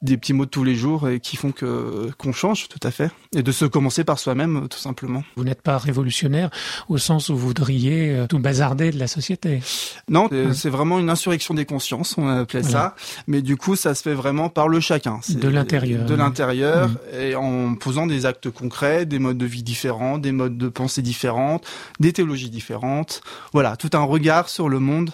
des 0.00 0.16
petits 0.16 0.32
mots 0.34 0.44
de 0.44 0.50
tous 0.50 0.62
les 0.62 0.76
jours 0.76 1.08
et 1.08 1.18
qui 1.18 1.36
font 1.36 1.50
que 1.50 2.10
qu'on 2.16 2.32
change, 2.32 2.68
tout 2.68 2.78
à 2.84 2.92
fait, 2.92 3.10
et 3.34 3.42
de 3.42 3.50
se 3.52 3.64
commencer 3.64 4.04
par 4.04 4.20
soi-même, 4.20 4.68
tout 4.70 4.78
simplement. 4.78 5.24
Vous 5.36 5.42
n'êtes 5.44 5.62
pas 5.62 5.76
révolutionnaire 5.78 6.50
au 6.88 6.96
sens 6.98 7.28
où 7.28 7.36
vous 7.36 7.48
voudriez 7.48 8.10
euh, 8.14 8.26
tout 8.28 8.38
bazarder 8.38 8.92
de 8.92 8.98
la 9.00 9.08
société. 9.08 9.60
Non, 10.08 10.28
c'est- 10.30 10.46
Ouais. 10.46 10.54
c'est 10.54 10.70
vraiment 10.70 11.00
une 11.00 11.10
insurrection 11.10 11.54
des 11.54 11.64
consciences, 11.64 12.16
on 12.16 12.28
appelait 12.28 12.60
Voilà. 12.60 12.94
ça. 12.96 13.22
Mais 13.26 13.42
du 13.42 13.56
coup, 13.56 13.74
ça 13.74 13.96
se 13.96 14.02
fait 14.02 14.14
vraiment 14.14 14.48
par 14.48 14.68
le 14.68 14.78
chacun. 14.78 15.18
De 15.28 15.48
l'intérieur. 15.48 16.04
De 16.06 16.14
l'intérieur, 16.14 16.88
Mhm. 16.88 16.96
et 17.20 17.34
en 17.34 17.74
posant 17.74 18.06
des 18.06 18.26
actes 18.26 18.48
concrets, 18.50 19.04
des 19.04 19.18
modes 19.18 19.38
de 19.38 19.46
vie 19.46 19.64
différents, 19.88 20.18
des 20.18 20.32
modes 20.32 20.58
de 20.58 20.68
pensée 20.68 21.00
différentes, 21.00 21.66
des 21.98 22.12
théologies 22.12 22.50
différentes. 22.50 23.22
Voilà, 23.54 23.76
tout 23.76 23.90
un 23.94 24.04
regard 24.04 24.50
sur 24.50 24.68
le 24.68 24.80
monde. 24.80 25.10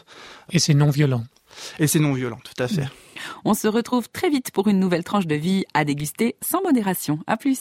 Et 0.51 0.59
c'est 0.59 0.75
non 0.75 0.91
violent. 0.91 1.23
Et 1.79 1.87
c'est 1.87 2.01
non 2.01 2.13
violent, 2.13 2.41
tout 2.43 2.61
à 2.61 2.67
fait. 2.67 2.89
On 3.45 3.55
se 3.55 3.69
retrouve 3.69 4.09
très 4.11 4.31
vite 4.31 4.51
pour 4.51 4.67
une 4.67 4.81
nouvelle 4.81 5.05
tranche 5.05 5.27
de 5.27 5.37
vie 5.37 5.65
à 5.75 5.85
déguster 5.85 6.35
sans 6.43 6.61
modération. 6.63 7.21
À 7.29 7.37
plus. 7.37 7.61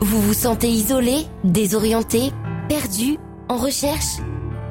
Vous 0.00 0.20
vous 0.20 0.34
sentez 0.34 0.68
isolé, 0.68 1.18
désorienté, 1.44 2.32
perdu, 2.68 3.18
en 3.48 3.56
recherche 3.56 4.18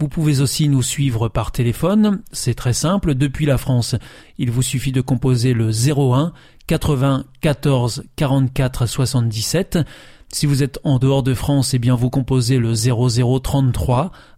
Vous 0.00 0.08
pouvez 0.08 0.40
aussi 0.40 0.68
nous 0.68 0.82
suivre 0.82 1.28
par 1.28 1.52
téléphone, 1.52 2.22
c'est 2.32 2.54
très 2.54 2.72
simple, 2.72 3.14
depuis 3.14 3.46
la 3.46 3.58
France. 3.58 3.94
Il 4.38 4.50
vous 4.50 4.62
suffit 4.62 4.92
de 4.92 5.00
composer 5.00 5.54
le 5.54 5.70
01 5.70 6.32
80 6.66 7.24
14 7.40 8.04
44 8.16 8.86
77. 8.86 9.78
Si 10.32 10.46
vous 10.46 10.64
êtes 10.64 10.80
en 10.82 10.98
dehors 10.98 11.22
de 11.22 11.32
France, 11.32 11.74
eh 11.74 11.78
bien 11.78 11.94
vous 11.94 12.10
composez 12.10 12.58
le 12.58 12.72
0033 12.74 14.10